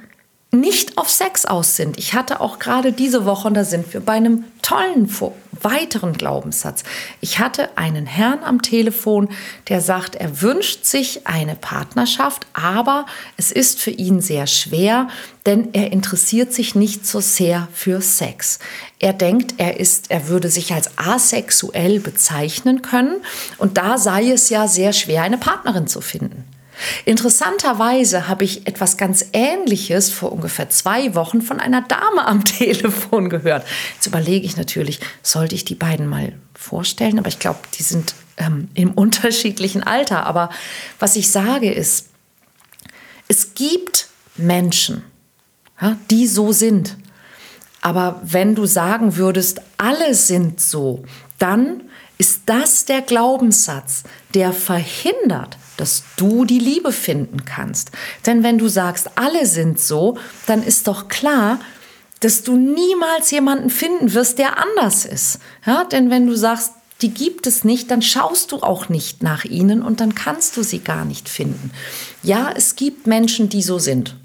nicht 0.55 0.99
auf 0.99 1.11
Sex 1.11 1.45
aus 1.45 1.77
sind. 1.77 1.99
Ich 1.99 2.15
hatte 2.15 2.41
auch 2.41 2.59
gerade 2.59 2.93
diese 2.93 3.25
Woche, 3.25 3.49
und 3.49 3.55
da 3.55 3.65
sind 3.65 3.93
wir 3.93 4.01
bei 4.01 4.13
einem 4.13 4.45
tollen 4.63 5.09
weiteren 5.61 6.15
Glaubenssatz. 6.15 6.85
Ich 7.21 7.39
hatte 7.39 7.77
einen 7.77 8.07
Herrn 8.07 8.43
am 8.43 8.63
Telefon, 8.63 9.29
der 9.69 9.81
sagt, 9.81 10.17
er 10.17 10.43
wünscht 10.43 10.85
sich 10.85 11.27
eine 11.27 11.55
Partnerschaft, 11.55 12.47
aber 12.53 13.07
es 13.37 13.53
ist 13.53 13.81
für 13.81 13.91
ihn 13.91 14.21
sehr 14.21 14.47
schwer, 14.47 15.09
denn 15.47 15.69
er 15.73 15.93
interessiert 15.93 16.53
sich 16.53 16.75
nicht 16.75 17.07
so 17.07 17.21
sehr 17.21 17.69
für 17.73 18.01
Sex. 18.01 18.59
Er 18.99 19.13
denkt, 19.13 19.55
er 19.59 19.79
ist, 19.79 20.11
er 20.11 20.29
würde 20.29 20.49
sich 20.49 20.73
als 20.73 20.99
asexuell 20.99 22.01
bezeichnen 22.01 22.83
können 22.83 23.23
und 23.59 23.77
da 23.77 23.99
sei 23.99 24.31
es 24.31 24.49
ja 24.49 24.67
sehr 24.67 24.93
schwer, 24.93 25.23
eine 25.23 25.39
Partnerin 25.39 25.87
zu 25.87 26.01
finden. 26.01 26.45
Interessanterweise 27.05 28.29
habe 28.29 28.45
ich 28.45 28.67
etwas 28.67 28.97
ganz 28.97 29.27
Ähnliches 29.33 30.11
vor 30.11 30.33
ungefähr 30.33 30.71
zwei 30.71 31.15
Wochen 31.15 31.43
von 31.43 31.61
einer 31.61 31.83
Dame 31.83 32.27
am 32.27 32.45
Telefon 32.45 33.29
gehört. 33.29 33.67
Jetzt 33.95 34.07
überlege 34.07 34.47
ich 34.47 34.57
natürlich, 34.57 35.01
sollte 35.23 35.55
ich 35.55 35.65
die 35.65 35.75
beiden 35.75 36.07
mal 36.07 36.33
vorstellen, 36.55 37.19
aber 37.19 37.29
ich 37.29 37.39
glaube, 37.39 37.61
die 37.79 37.83
sind 37.83 38.15
ähm, 38.37 38.69
im 38.75 38.91
unterschiedlichen 38.95 39.83
Alter. 39.83 40.27
Aber 40.27 40.51
was 40.99 41.17
ich 41.17 41.31
sage 41.31 41.73
ist, 41.73 42.09
es 43.29 43.55
gibt 43.55 44.09
Menschen, 44.37 45.05
ja, 45.81 45.97
die 46.11 46.27
so 46.27 46.53
sind. 46.53 46.97
Aber 47.81 48.21
wenn 48.23 48.55
du 48.55 48.67
sagen 48.67 49.17
würdest, 49.17 49.61
alle 49.77 50.15
sind 50.15 50.61
so, 50.61 51.05
dann 51.39 51.83
ist 52.17 52.43
das 52.47 52.85
der 52.85 53.03
Glaubenssatz, 53.03 54.05
der 54.35 54.53
verhindert, 54.53 55.59
dass 55.77 56.05
du 56.17 56.45
die 56.45 56.59
Liebe 56.59 56.93
finden 56.93 57.45
kannst. 57.45 57.91
Denn 58.27 58.43
wenn 58.43 58.59
du 58.59 58.69
sagst, 58.69 59.11
alle 59.17 59.47
sind 59.47 59.81
so, 59.81 60.19
dann 60.47 60.63
ist 60.63 60.87
doch 60.87 61.09
klar, 61.09 61.59
dass 62.21 62.43
du 62.43 62.57
niemals 62.57 63.31
jemanden 63.31 63.71
finden 63.71 64.15
wirst, 64.15 64.39
der 64.39 64.59
anders 64.59 65.05
ist. 65.05 65.41
Ja, 65.67 65.85
denn 65.85 66.11
wenn 66.11 66.27
du 66.27 66.35
sagst, 66.35 66.73
die 67.03 67.11
gibt 67.11 67.47
es 67.47 67.65
nicht, 67.65 67.91
dann 67.91 68.03
schaust 68.03 68.53
du 68.53 68.63
auch 68.63 68.89
nicht 68.89 69.23
nach 69.23 69.45
ihnen 69.45 69.83
und 69.83 70.01
dann 70.01 70.15
kannst 70.15 70.57
du 70.57 70.63
sie 70.63 70.79
gar 70.79 71.05
nicht 71.05 71.29
finden. 71.29 71.71
Ja, 72.23 72.51
es 72.55 72.77
gibt 72.77 73.07
Menschen, 73.07 73.49
die 73.49 73.63
so 73.63 73.79
sind. 73.79 74.17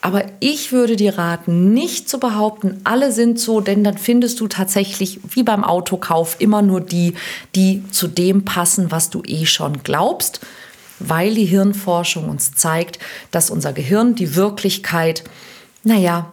Aber 0.00 0.24
ich 0.40 0.72
würde 0.72 0.96
dir 0.96 1.18
raten, 1.18 1.74
nicht 1.74 2.08
zu 2.08 2.18
behaupten, 2.18 2.80
alle 2.84 3.12
sind 3.12 3.38
so, 3.38 3.60
denn 3.60 3.84
dann 3.84 3.98
findest 3.98 4.40
du 4.40 4.48
tatsächlich 4.48 5.20
wie 5.28 5.42
beim 5.42 5.64
Autokauf 5.64 6.36
immer 6.38 6.62
nur 6.62 6.80
die, 6.80 7.14
die 7.54 7.82
zu 7.90 8.08
dem 8.08 8.44
passen, 8.44 8.90
was 8.90 9.10
du 9.10 9.22
eh 9.26 9.46
schon 9.46 9.82
glaubst 9.82 10.40
weil 11.08 11.34
die 11.34 11.44
Hirnforschung 11.44 12.28
uns 12.28 12.52
zeigt, 12.52 12.98
dass 13.30 13.50
unser 13.50 13.72
Gehirn 13.72 14.14
die 14.14 14.34
Wirklichkeit, 14.34 15.24
naja, 15.84 16.32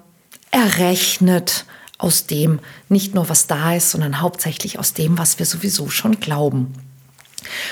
errechnet 0.51 1.65
aus 1.97 2.25
dem, 2.25 2.59
nicht 2.87 3.13
nur 3.13 3.29
was 3.29 3.47
da 3.47 3.75
ist, 3.75 3.91
sondern 3.91 4.21
hauptsächlich 4.21 4.79
aus 4.79 4.93
dem, 4.93 5.17
was 5.17 5.37
wir 5.37 5.45
sowieso 5.45 5.89
schon 5.89 6.19
glauben. 6.19 6.73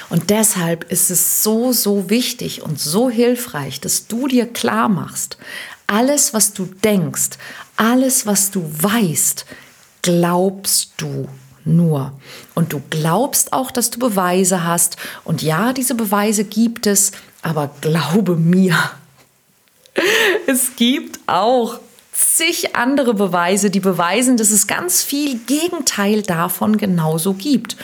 Und 0.10 0.30
deshalb 0.30 0.92
ist 0.92 1.10
es 1.10 1.44
so, 1.44 1.72
so 1.72 2.10
wichtig 2.10 2.62
und 2.62 2.80
so 2.80 3.10
hilfreich, 3.10 3.82
dass 3.82 4.08
du 4.08 4.28
dir 4.28 4.46
klar 4.46 4.90
machst, 4.90 5.38
alles, 5.88 6.34
was 6.34 6.54
du 6.54 6.66
denkst, 6.66 7.38
alles, 7.78 8.26
was 8.26 8.52
du 8.52 8.70
weißt, 8.82 9.46
glaubst 10.02 10.94
du 10.98 11.28
nur. 11.68 12.14
Und 12.56 12.74
du 12.74 12.82
glaubst 12.90 13.54
auch, 13.54 13.72
dass 13.72 13.92
du 13.92 14.00
Beweise 14.00 14.64
hast. 14.64 14.98
Und 15.24 15.42
ja, 15.42 15.74
diese 15.74 15.96
Beweise 15.96 16.44
gibt 16.44 16.88
es, 16.88 17.12
aber 17.42 17.70
glaube 17.82 18.36
mir, 18.36 18.76
es 20.48 20.76
gibt 20.76 21.20
auch 21.28 21.80
zig 22.18 22.76
andere 22.76 23.14
Beweise, 23.14 23.70
die 23.70 23.80
beweisen, 23.80 24.38
dass 24.38 24.50
es 24.50 24.66
ganz 24.66 25.04
viel 25.04 25.38
Gegenteil 25.46 26.24
davon 26.24 26.78
genauso 26.78 27.34
gibt. 27.34 27.78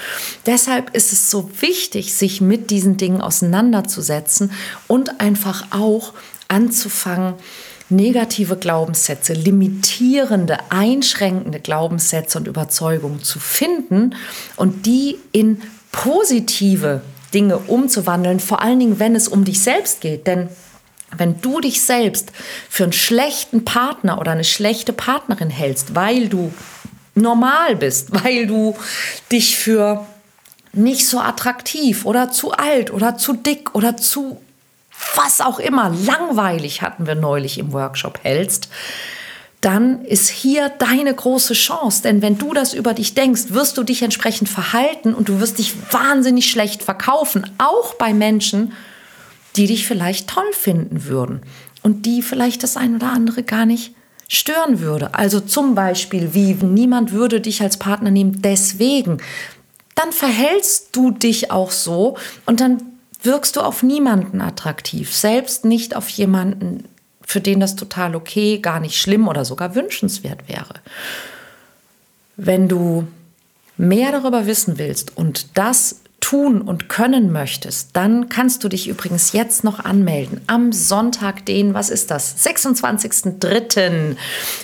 Deshalb 0.47 0.95
ist 0.95 1.13
es 1.13 1.29
so 1.29 1.49
wichtig, 1.59 2.15
sich 2.15 2.41
mit 2.41 2.71
diesen 2.71 2.97
Dingen 2.97 3.21
auseinanderzusetzen 3.21 4.51
und 4.87 5.21
einfach 5.21 5.65
auch 5.71 6.13
anzufangen, 6.47 7.35
negative 7.89 8.57
Glaubenssätze, 8.57 9.33
limitierende, 9.33 10.57
einschränkende 10.69 11.59
Glaubenssätze 11.59 12.37
und 12.37 12.47
Überzeugungen 12.47 13.23
zu 13.23 13.39
finden 13.39 14.15
und 14.55 14.85
die 14.85 15.17
in 15.31 15.61
positive 15.91 17.01
Dinge 17.33 17.57
umzuwandeln, 17.57 18.39
vor 18.39 18.61
allen 18.61 18.79
Dingen, 18.79 18.99
wenn 18.99 19.15
es 19.15 19.27
um 19.27 19.43
dich 19.43 19.61
selbst 19.61 20.01
geht. 20.01 20.27
Denn 20.27 20.49
wenn 21.17 21.41
du 21.41 21.59
dich 21.59 21.81
selbst 21.81 22.31
für 22.69 22.83
einen 22.83 22.93
schlechten 22.93 23.65
Partner 23.65 24.19
oder 24.19 24.31
eine 24.31 24.43
schlechte 24.43 24.93
Partnerin 24.93 25.49
hältst, 25.49 25.95
weil 25.95 26.27
du 26.27 26.51
normal 27.15 27.75
bist, 27.75 28.09
weil 28.23 28.47
du 28.47 28.75
dich 29.31 29.55
für 29.55 30.05
nicht 30.73 31.07
so 31.07 31.19
attraktiv 31.19 32.05
oder 32.05 32.31
zu 32.31 32.51
alt 32.51 32.91
oder 32.91 33.17
zu 33.17 33.33
dick 33.33 33.75
oder 33.75 33.95
zu 33.95 34.39
was 35.15 35.41
auch 35.41 35.59
immer, 35.59 35.89
langweilig 35.89 36.81
hatten 36.81 37.07
wir 37.07 37.15
neulich 37.15 37.57
im 37.57 37.73
Workshop 37.73 38.19
hältst, 38.23 38.69
dann 39.63 40.03
ist 40.03 40.27
hier 40.27 40.69
deine 40.69 41.13
große 41.13 41.53
Chance. 41.53 42.03
Denn 42.03 42.21
wenn 42.21 42.37
du 42.37 42.53
das 42.53 42.73
über 42.73 42.93
dich 42.93 43.13
denkst, 43.13 43.43
wirst 43.49 43.77
du 43.77 43.83
dich 43.83 44.01
entsprechend 44.01 44.49
verhalten 44.49 45.13
und 45.13 45.29
du 45.29 45.39
wirst 45.39 45.57
dich 45.57 45.73
wahnsinnig 45.91 46.51
schlecht 46.51 46.83
verkaufen, 46.83 47.49
auch 47.59 47.93
bei 47.93 48.13
Menschen, 48.13 48.73
die 49.55 49.67
dich 49.67 49.87
vielleicht 49.87 50.29
toll 50.29 50.51
finden 50.51 51.05
würden 51.05 51.41
und 51.81 52.05
die 52.05 52.21
vielleicht 52.21 52.63
das 52.63 52.75
ein 52.75 52.95
oder 52.95 53.11
andere 53.11 53.43
gar 53.43 53.65
nicht 53.65 53.93
stören 54.27 54.79
würde. 54.81 55.13
Also 55.13 55.39
zum 55.39 55.75
Beispiel, 55.75 56.33
wie 56.33 56.55
niemand 56.55 57.11
würde 57.11 57.39
dich 57.39 57.61
als 57.61 57.77
Partner 57.77 58.11
nehmen, 58.11 58.41
deswegen. 58.41 59.19
Dann 59.95 60.11
verhältst 60.11 60.95
du 60.95 61.11
dich 61.11 61.51
auch 61.51 61.71
so 61.71 62.17
und 62.45 62.59
dann 62.59 62.92
wirkst 63.23 63.55
du 63.55 63.61
auf 63.61 63.83
niemanden 63.83 64.41
attraktiv, 64.41 65.13
selbst 65.13 65.65
nicht 65.65 65.95
auf 65.95 66.09
jemanden, 66.09 66.85
für 67.25 67.41
den 67.41 67.59
das 67.59 67.75
total 67.75 68.15
okay, 68.15 68.59
gar 68.59 68.79
nicht 68.79 68.99
schlimm 68.99 69.27
oder 69.27 69.45
sogar 69.45 69.75
wünschenswert 69.75 70.47
wäre. 70.47 70.75
Wenn 72.35 72.67
du 72.67 73.07
mehr 73.77 74.11
darüber 74.11 74.45
wissen 74.45 74.77
willst 74.77 75.15
und 75.17 75.57
das 75.57 76.01
tun 76.19 76.61
und 76.61 76.87
können 76.87 77.31
möchtest, 77.31 77.95
dann 77.95 78.29
kannst 78.29 78.63
du 78.63 78.69
dich 78.69 78.87
übrigens 78.87 79.33
jetzt 79.33 79.63
noch 79.63 79.79
anmelden. 79.79 80.41
Am 80.47 80.71
Sonntag, 80.71 81.45
den, 81.45 81.73
was 81.73 81.89
ist 81.89 82.11
das, 82.11 82.37
26.03. 82.45 84.15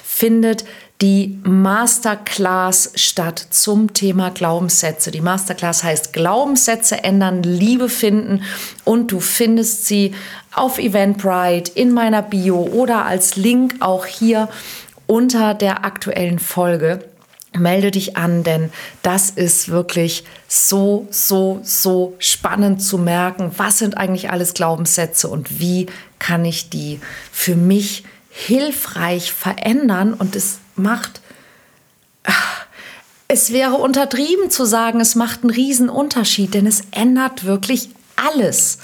findet 0.04 0.64
die 1.02 1.40
Masterclass 1.44 2.92
statt 2.96 3.48
zum 3.52 3.94
Thema 3.94 4.32
Glaubenssätze. 4.32 5.12
Die 5.12 5.22
Masterclass 5.22 5.84
heißt 5.84 6.12
Glaubenssätze 6.12 7.04
ändern, 7.04 7.42
Liebe 7.42 7.88
finden 7.88 8.44
und 8.84 9.12
du 9.12 9.22
findest 9.22 9.86
sie 9.86 10.14
auf 10.54 10.78
Eventbrite, 10.78 11.72
in 11.74 11.94
meiner 11.94 12.22
Bio 12.22 12.64
oder 12.64 13.06
als 13.06 13.38
Link 13.38 13.76
auch 13.80 14.06
hier 14.06 14.50
unter 15.08 15.54
der 15.54 15.86
aktuellen 15.86 16.38
Folge. 16.38 17.06
Melde 17.58 17.92
dich 17.92 18.18
an, 18.18 18.44
denn 18.44 18.70
das 19.02 19.30
ist 19.30 19.70
wirklich 19.70 20.26
so, 20.48 21.08
so, 21.10 21.62
so 21.64 22.14
spannend 22.20 22.82
zu 22.82 22.98
merken, 22.98 23.52
was 23.58 23.80
sind 23.80 23.98
eigentlich 23.98 24.32
alles 24.32 24.54
Glaubenssätze 24.54 25.30
und 25.30 25.60
wie 25.60 25.88
kann 26.20 26.44
ich 26.44 26.70
die 26.70 27.00
für 27.32 27.56
mich 27.56 28.04
hilfreich 28.30 29.32
verändern 29.32 30.14
und 30.14 30.36
es 30.36 30.60
macht, 30.80 31.22
es 33.28 33.54
wäre 33.54 33.76
untertrieben 33.76 34.50
zu 34.50 34.66
sagen, 34.66 35.00
es 35.00 35.16
macht 35.16 35.44
einen 35.44 35.52
riesen 35.52 35.90
Unterschied, 35.90 36.56
denn 36.56 36.66
es 36.66 36.82
ändert 36.92 37.44
wirklich 37.44 37.90
alles. 38.16 38.80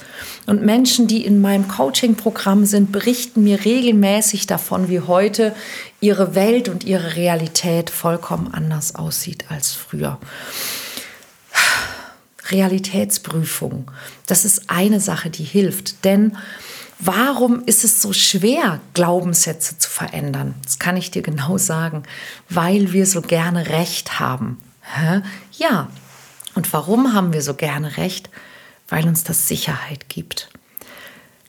Und 0.46 0.62
Menschen, 0.62 1.08
die 1.08 1.24
in 1.24 1.40
meinem 1.40 1.68
Coaching-Programm 1.68 2.64
sind, 2.64 2.92
berichten 2.92 3.42
mir 3.42 3.64
regelmäßig 3.64 4.46
davon, 4.46 4.88
wie 4.88 5.00
heute 5.00 5.54
ihre 6.00 6.34
Welt 6.34 6.68
und 6.68 6.84
ihre 6.84 7.16
Realität 7.16 7.90
vollkommen 7.90 8.54
anders 8.54 8.94
aussieht 8.94 9.46
als 9.50 9.72
früher. 9.72 10.18
Realitätsprüfung, 12.50 13.90
das 14.26 14.44
ist 14.44 14.70
eine 14.70 15.00
Sache, 15.00 15.30
die 15.30 15.44
hilft, 15.44 16.04
denn 16.04 16.36
Warum 16.98 17.64
ist 17.64 17.84
es 17.84 18.00
so 18.00 18.12
schwer, 18.12 18.80
Glaubenssätze 18.94 19.78
zu 19.78 19.90
verändern? 19.90 20.54
Das 20.64 20.78
kann 20.78 20.96
ich 20.96 21.10
dir 21.10 21.22
genau 21.22 21.58
sagen, 21.58 22.04
weil 22.48 22.92
wir 22.92 23.06
so 23.06 23.20
gerne 23.20 23.68
Recht 23.68 24.18
haben. 24.18 24.58
Hä? 24.82 25.22
Ja. 25.52 25.88
Und 26.54 26.72
warum 26.72 27.12
haben 27.12 27.34
wir 27.34 27.42
so 27.42 27.52
gerne 27.52 27.98
Recht? 27.98 28.30
Weil 28.88 29.06
uns 29.06 29.24
das 29.24 29.46
Sicherheit 29.46 30.08
gibt. 30.08 30.48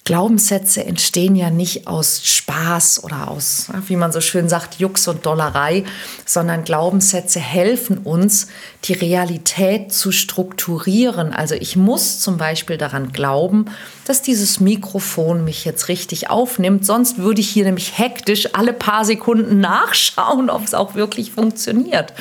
Glaubenssätze 0.07 0.85
entstehen 0.85 1.35
ja 1.35 1.49
nicht 1.49 1.85
aus 1.87 2.25
Spaß 2.25 3.03
oder 3.03 3.29
aus, 3.29 3.67
wie 3.87 3.97
man 3.97 4.13
so 4.13 4.21
schön 4.21 4.47
sagt, 4.47 4.79
Jux 4.79 5.05
und 5.09 5.25
Dollerei, 5.25 5.83
sondern 6.25 6.63
Glaubenssätze 6.63 7.41
helfen 7.41 7.97
uns, 7.97 8.47
die 8.85 8.93
Realität 8.93 9.91
zu 9.91 10.13
strukturieren. 10.13 11.33
Also 11.33 11.55
ich 11.55 11.75
muss 11.75 12.21
zum 12.21 12.37
Beispiel 12.37 12.77
daran 12.77 13.11
glauben, 13.11 13.65
dass 14.07 14.21
dieses 14.21 14.59
Mikrofon 14.59 15.43
mich 15.43 15.65
jetzt 15.65 15.89
richtig 15.89 16.29
aufnimmt. 16.29 16.85
Sonst 16.85 17.17
würde 17.17 17.41
ich 17.41 17.49
hier 17.49 17.65
nämlich 17.65 17.97
hektisch 17.97 18.53
alle 18.53 18.73
paar 18.73 19.03
Sekunden 19.03 19.59
nachschauen, 19.59 20.49
ob 20.49 20.63
es 20.63 20.73
auch 20.73 20.95
wirklich 20.95 21.31
funktioniert. 21.31 22.13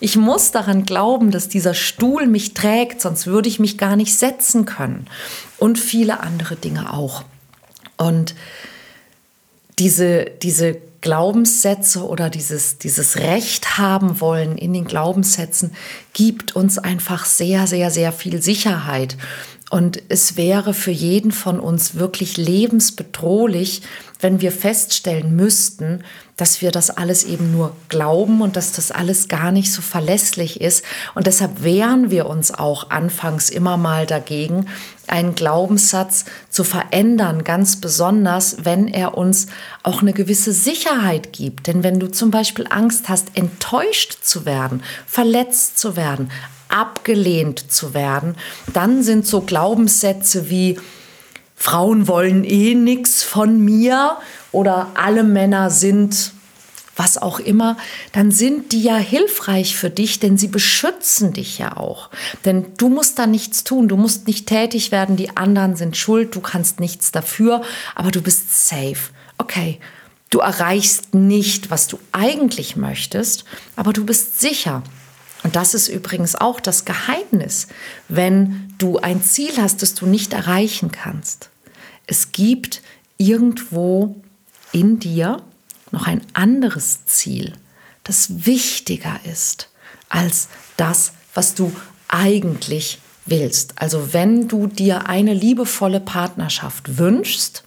Ich 0.00 0.16
muss 0.16 0.50
daran 0.52 0.84
glauben, 0.86 1.30
dass 1.30 1.48
dieser 1.48 1.74
Stuhl 1.74 2.26
mich 2.26 2.54
trägt, 2.54 3.00
sonst 3.00 3.26
würde 3.26 3.48
ich 3.48 3.58
mich 3.58 3.78
gar 3.78 3.96
nicht 3.96 4.14
setzen 4.18 4.64
können. 4.64 5.06
Und 5.58 5.78
viele 5.78 6.20
andere 6.20 6.56
Dinge 6.56 6.92
auch. 6.92 7.24
Und 7.96 8.34
diese, 9.78 10.24
diese 10.42 10.78
Glaubenssätze 11.04 12.06
oder 12.08 12.30
dieses, 12.30 12.78
dieses 12.78 13.16
Recht 13.18 13.76
haben 13.76 14.22
wollen 14.22 14.56
in 14.56 14.72
den 14.72 14.86
Glaubenssätzen 14.86 15.74
gibt 16.14 16.56
uns 16.56 16.78
einfach 16.78 17.26
sehr, 17.26 17.66
sehr, 17.66 17.90
sehr 17.90 18.10
viel 18.10 18.40
Sicherheit. 18.40 19.18
Und 19.70 20.02
es 20.08 20.36
wäre 20.36 20.74
für 20.74 20.90
jeden 20.90 21.32
von 21.32 21.58
uns 21.58 21.94
wirklich 21.94 22.36
lebensbedrohlich, 22.36 23.82
wenn 24.20 24.40
wir 24.40 24.52
feststellen 24.52 25.34
müssten, 25.36 26.04
dass 26.36 26.60
wir 26.60 26.70
das 26.70 26.90
alles 26.90 27.24
eben 27.24 27.52
nur 27.52 27.76
glauben 27.88 28.40
und 28.40 28.56
dass 28.56 28.72
das 28.72 28.90
alles 28.90 29.28
gar 29.28 29.52
nicht 29.52 29.72
so 29.72 29.82
verlässlich 29.82 30.60
ist. 30.60 30.84
Und 31.14 31.26
deshalb 31.26 31.62
wehren 31.62 32.10
wir 32.10 32.26
uns 32.26 32.52
auch 32.52 32.90
anfangs 32.90 33.50
immer 33.50 33.76
mal 33.76 34.06
dagegen, 34.06 34.66
einen 35.06 35.34
Glaubenssatz 35.34 36.24
zu 36.50 36.64
verändern, 36.64 37.44
ganz 37.44 37.80
besonders, 37.80 38.64
wenn 38.64 38.88
er 38.88 39.16
uns 39.16 39.46
auch 39.82 40.02
eine 40.02 40.12
gewisse 40.12 40.52
Sicherheit 40.52 41.32
gibt. 41.32 41.66
Denn 41.66 41.82
wenn 41.82 42.00
du 42.00 42.10
zum 42.10 42.30
Beispiel 42.30 42.66
Angst 42.68 43.08
hast, 43.08 43.28
enttäuscht 43.34 44.18
zu 44.22 44.44
werden, 44.44 44.82
verletzt 45.06 45.78
zu 45.78 45.96
werden, 45.96 46.30
abgelehnt 46.74 47.70
zu 47.72 47.94
werden, 47.94 48.36
dann 48.72 49.02
sind 49.02 49.26
so 49.26 49.42
Glaubenssätze 49.42 50.50
wie 50.50 50.78
Frauen 51.54 52.08
wollen 52.08 52.44
eh 52.44 52.74
nichts 52.74 53.22
von 53.22 53.60
mir 53.64 54.16
oder 54.52 54.88
alle 54.94 55.22
Männer 55.22 55.70
sind 55.70 56.32
was 56.96 57.18
auch 57.18 57.40
immer, 57.40 57.76
dann 58.12 58.30
sind 58.30 58.72
die 58.72 58.82
ja 58.82 58.96
hilfreich 58.96 59.76
für 59.76 59.90
dich, 59.90 60.20
denn 60.20 60.38
sie 60.38 60.48
beschützen 60.48 61.32
dich 61.32 61.58
ja 61.58 61.76
auch. 61.76 62.10
Denn 62.44 62.66
du 62.76 62.88
musst 62.88 63.18
da 63.18 63.26
nichts 63.26 63.64
tun, 63.64 63.88
du 63.88 63.96
musst 63.96 64.26
nicht 64.26 64.46
tätig 64.46 64.92
werden, 64.92 65.16
die 65.16 65.36
anderen 65.36 65.76
sind 65.76 65.96
schuld, 65.96 66.34
du 66.34 66.40
kannst 66.40 66.80
nichts 66.80 67.10
dafür, 67.10 67.62
aber 67.94 68.10
du 68.10 68.22
bist 68.22 68.68
safe. 68.68 69.10
Okay, 69.38 69.80
du 70.30 70.38
erreichst 70.38 71.14
nicht, 71.14 71.70
was 71.70 71.88
du 71.88 71.98
eigentlich 72.12 72.76
möchtest, 72.76 73.44
aber 73.76 73.92
du 73.92 74.04
bist 74.04 74.40
sicher. 74.40 74.82
Und 75.44 75.56
das 75.56 75.74
ist 75.74 75.88
übrigens 75.88 76.34
auch 76.34 76.58
das 76.58 76.84
Geheimnis, 76.84 77.68
wenn 78.08 78.74
du 78.78 78.98
ein 78.98 79.22
Ziel 79.22 79.52
hast, 79.58 79.82
das 79.82 79.94
du 79.94 80.06
nicht 80.06 80.32
erreichen 80.32 80.90
kannst. 80.90 81.50
Es 82.06 82.32
gibt 82.32 82.82
irgendwo 83.18 84.16
in 84.72 84.98
dir 84.98 85.42
noch 85.92 86.06
ein 86.06 86.22
anderes 86.32 87.04
Ziel, 87.06 87.52
das 88.02 88.46
wichtiger 88.46 89.20
ist 89.30 89.68
als 90.08 90.48
das, 90.76 91.12
was 91.34 91.54
du 91.54 91.72
eigentlich 92.08 92.98
willst. 93.26 93.80
Also 93.80 94.12
wenn 94.12 94.48
du 94.48 94.66
dir 94.66 95.08
eine 95.08 95.34
liebevolle 95.34 96.00
Partnerschaft 96.00 96.98
wünschst 96.98 97.64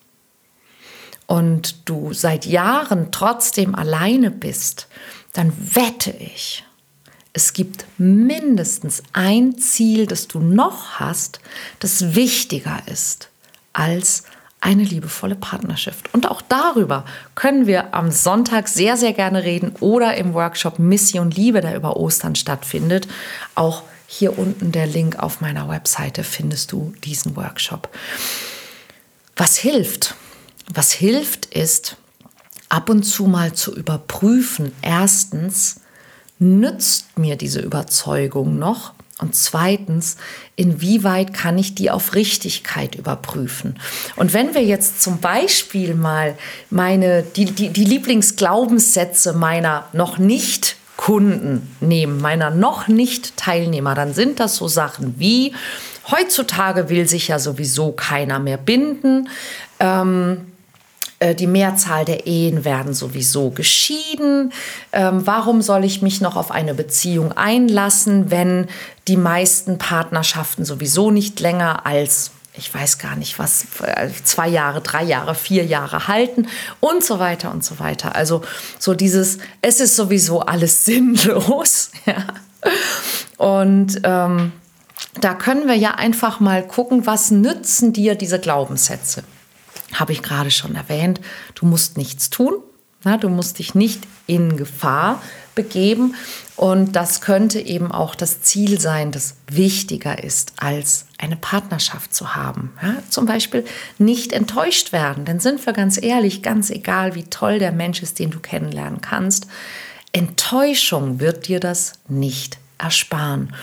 und 1.26 1.90
du 1.90 2.14
seit 2.14 2.46
Jahren 2.46 3.12
trotzdem 3.12 3.76
alleine 3.76 4.32
bist, 4.32 4.88
dann 5.34 5.54
wette 5.76 6.12
ich, 6.12 6.64
es 7.38 7.54
gibt 7.54 7.86
mindestens 8.00 9.04
ein 9.14 9.60
Ziel, 9.60 10.08
das 10.08 10.28
du 10.28 10.40
noch 10.40 11.00
hast, 11.00 11.40
das 11.78 12.16
wichtiger 12.16 12.82
ist 12.88 13.30
als 13.74 14.24
eine 14.60 14.84
liebevolle 14.84 15.36
Partnerschaft. 15.36 16.12
Und 16.16 16.32
auch 16.32 16.42
darüber 16.42 17.06
können 17.36 17.68
wir 17.68 17.94
am 17.94 18.10
Sonntag 18.10 18.68
sehr, 18.68 18.98
sehr 18.98 19.14
gerne 19.14 19.44
reden 19.44 19.76
oder 19.82 20.18
im 20.18 20.34
Workshop 20.34 20.80
Mission 20.80 21.30
Liebe, 21.30 21.62
der 21.62 21.76
über 21.76 21.96
Ostern 21.96 22.34
stattfindet. 22.34 23.08
Auch 23.54 23.84
hier 24.08 24.40
unten 24.40 24.72
der 24.72 24.88
Link 24.88 25.20
auf 25.20 25.40
meiner 25.40 25.70
Webseite 25.70 26.24
findest 26.24 26.72
du 26.72 26.92
diesen 27.04 27.36
Workshop. 27.36 27.88
Was 29.36 29.58
hilft? 29.58 30.16
Was 30.74 30.92
hilft 30.92 31.46
ist, 31.46 31.98
ab 32.68 32.90
und 32.90 33.04
zu 33.04 33.28
mal 33.28 33.54
zu 33.54 33.76
überprüfen. 33.76 34.72
Erstens, 34.82 35.82
nützt 36.40 37.18
mir 37.18 37.36
diese 37.36 37.60
Überzeugung 37.60 38.60
noch? 38.60 38.94
Und 39.20 39.34
zweitens, 39.34 40.18
inwieweit 40.56 41.34
kann 41.34 41.58
ich 41.58 41.74
die 41.74 41.90
auf 41.90 42.14
Richtigkeit 42.14 42.94
überprüfen? 42.94 43.80
Und 44.16 44.34
wenn 44.34 44.54
wir 44.54 44.64
jetzt 44.64 45.02
zum 45.02 45.20
Beispiel 45.20 45.96
mal 45.96 46.38
meine, 46.70 47.24
die, 47.24 47.46
die, 47.46 47.70
die 47.70 47.84
Lieblingsglaubenssätze 47.84 49.34
meiner 49.34 49.86
noch 49.94 50.20
nicht 50.20 50.76
Kunden 50.98 51.76
nehmen, 51.80 52.22
meiner 52.22 52.52
noch 52.52 52.88
nicht 52.88 53.38
Teilnehmer, 53.38 53.96
dann 53.96 54.14
sind 54.14 54.40
das 54.40 54.56
so 54.56 54.68
Sachen 54.68 55.20
wie, 55.20 55.56
heutzutage 56.12 56.90
will 56.90 57.08
sich 57.08 57.28
ja 57.28 57.40
sowieso 57.40 57.94
keiner 57.94 58.38
mehr 58.40 58.58
binden. 58.58 59.30
Ähm, 59.80 60.38
äh, 60.40 60.57
die 61.20 61.48
Mehrzahl 61.48 62.06
der 62.06 62.28
Ehen 62.28 62.64
werden 62.64 62.94
sowieso 62.94 63.50
geschieden. 63.50 64.54
Ähm, 64.92 65.26
warum 65.26 65.62
soll 65.62 65.84
ich 65.84 66.02
mich 66.02 66.22
noch 66.22 66.36
auf 66.36 66.52
eine 66.52 66.74
Beziehung 66.74 67.32
einlassen, 67.32 68.30
wenn 68.30 68.68
die 69.08 69.18
meisten 69.18 69.78
Partnerschaften 69.80 70.64
sowieso 70.64 71.10
nicht 71.12 71.40
länger 71.40 71.86
als 71.86 72.32
ich 72.60 72.74
weiß 72.74 72.98
gar 72.98 73.16
nicht 73.16 73.38
was, 73.38 73.68
äh, 73.84 74.10
zwei 74.24 74.48
Jahre, 74.48 74.82
drei 74.82 75.04
Jahre, 75.04 75.36
vier 75.36 75.64
Jahre 75.64 76.08
halten 76.08 76.48
und 76.80 77.04
so 77.04 77.20
weiter 77.20 77.52
und 77.52 77.64
so 77.64 77.78
weiter. 77.80 78.16
Also 78.16 78.42
so 78.80 78.96
dieses, 78.96 79.38
es 79.62 79.80
ist 79.80 79.96
sowieso 79.96 80.40
alles 80.40 80.86
sinnlos. 80.86 81.92
Ja. 82.08 82.26
Und 83.38 84.02
ähm, 84.04 84.54
da 85.22 85.36
können 85.36 85.68
wir 85.68 85.76
ja 85.76 85.92
einfach 85.92 86.40
mal 86.40 86.66
gucken, 86.66 87.06
was 87.06 87.30
nützen 87.30 87.94
dir 87.94 88.16
diese 88.16 88.40
Glaubenssätze 88.40 89.24
habe 90.00 90.14
ich 90.14 90.24
gerade 90.24 90.52
schon 90.52 90.76
erwähnt, 90.76 91.22
du 91.56 91.66
musst 91.66 91.98
nichts 91.98 92.30
tun, 92.30 92.56
na, 93.04 93.18
du 93.18 93.30
musst 93.30 93.60
dich 93.60 93.76
nicht 93.76 94.04
in 94.26 94.58
Gefahr 94.58 95.22
begeben 95.56 96.16
und 96.56 96.96
das 96.96 97.22
könnte 97.22 97.60
eben 97.60 97.92
auch 97.92 98.16
das 98.16 98.42
Ziel 98.42 98.80
sein, 98.80 99.12
das 99.12 99.36
wichtiger 99.50 100.24
ist, 100.24 100.54
als 100.58 101.06
eine 101.18 101.36
Partnerschaft 101.36 102.14
zu 102.14 102.36
haben. 102.36 102.74
Ja, 102.82 102.96
zum 103.10 103.26
Beispiel 103.26 103.66
nicht 103.98 104.34
enttäuscht 104.34 104.92
werden, 104.92 105.26
denn 105.26 105.40
sind 105.40 105.66
wir 105.66 105.74
ganz 105.74 106.02
ehrlich, 106.02 106.42
ganz 106.42 106.70
egal, 106.70 107.16
wie 107.16 107.24
toll 107.24 107.60
der 107.60 107.72
Mensch 107.72 108.02
ist, 108.02 108.20
den 108.20 108.32
du 108.32 108.40
kennenlernen 108.40 109.02
kannst, 109.02 109.48
Enttäuschung 110.12 111.20
wird 111.20 111.48
dir 111.48 111.60
das 111.60 111.94
nicht 112.08 112.58
ersparen. 112.78 113.54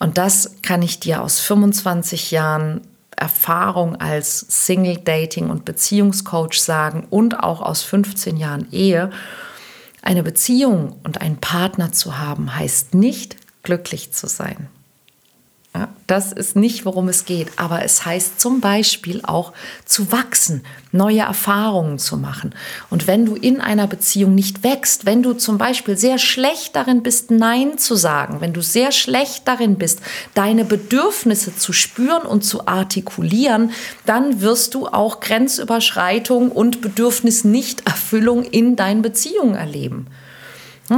Und 0.00 0.18
das 0.18 0.56
kann 0.62 0.82
ich 0.82 1.00
dir 1.00 1.22
aus 1.22 1.40
25 1.40 2.30
Jahren 2.30 2.80
Erfahrung 3.18 3.96
als 3.96 4.40
Single 4.40 4.98
Dating 4.98 5.50
und 5.50 5.64
Beziehungscoach 5.64 6.60
sagen 6.60 7.06
und 7.10 7.40
auch 7.40 7.60
aus 7.60 7.82
15 7.82 8.36
Jahren 8.36 8.66
Ehe, 8.72 9.10
eine 10.02 10.22
Beziehung 10.22 10.96
und 11.02 11.20
einen 11.20 11.38
Partner 11.38 11.92
zu 11.92 12.18
haben, 12.18 12.54
heißt 12.54 12.94
nicht 12.94 13.36
glücklich 13.62 14.12
zu 14.12 14.26
sein. 14.26 14.68
Ja, 15.78 15.90
das 16.08 16.32
ist 16.32 16.56
nicht, 16.56 16.84
worum 16.86 17.06
es 17.06 17.24
geht, 17.24 17.52
aber 17.54 17.84
es 17.84 18.04
heißt 18.04 18.40
zum 18.40 18.60
Beispiel 18.60 19.20
auch 19.22 19.52
zu 19.84 20.10
wachsen, 20.10 20.64
neue 20.90 21.20
Erfahrungen 21.20 22.00
zu 22.00 22.16
machen. 22.16 22.52
Und 22.90 23.06
wenn 23.06 23.24
du 23.24 23.36
in 23.36 23.60
einer 23.60 23.86
Beziehung 23.86 24.34
nicht 24.34 24.64
wächst, 24.64 25.06
wenn 25.06 25.22
du 25.22 25.34
zum 25.34 25.56
Beispiel 25.56 25.96
sehr 25.96 26.18
schlecht 26.18 26.74
darin 26.74 27.04
bist, 27.04 27.30
Nein 27.30 27.78
zu 27.78 27.94
sagen, 27.94 28.40
wenn 28.40 28.52
du 28.52 28.60
sehr 28.60 28.90
schlecht 28.90 29.46
darin 29.46 29.76
bist, 29.76 30.00
deine 30.34 30.64
Bedürfnisse 30.64 31.54
zu 31.54 31.72
spüren 31.72 32.26
und 32.26 32.42
zu 32.42 32.66
artikulieren, 32.66 33.70
dann 34.04 34.40
wirst 34.40 34.74
du 34.74 34.88
auch 34.88 35.20
Grenzüberschreitung 35.20 36.50
und 36.50 36.80
Bedürfnisnichterfüllung 36.80 38.42
in 38.42 38.74
deinen 38.74 39.02
Beziehungen 39.02 39.54
erleben. 39.54 40.08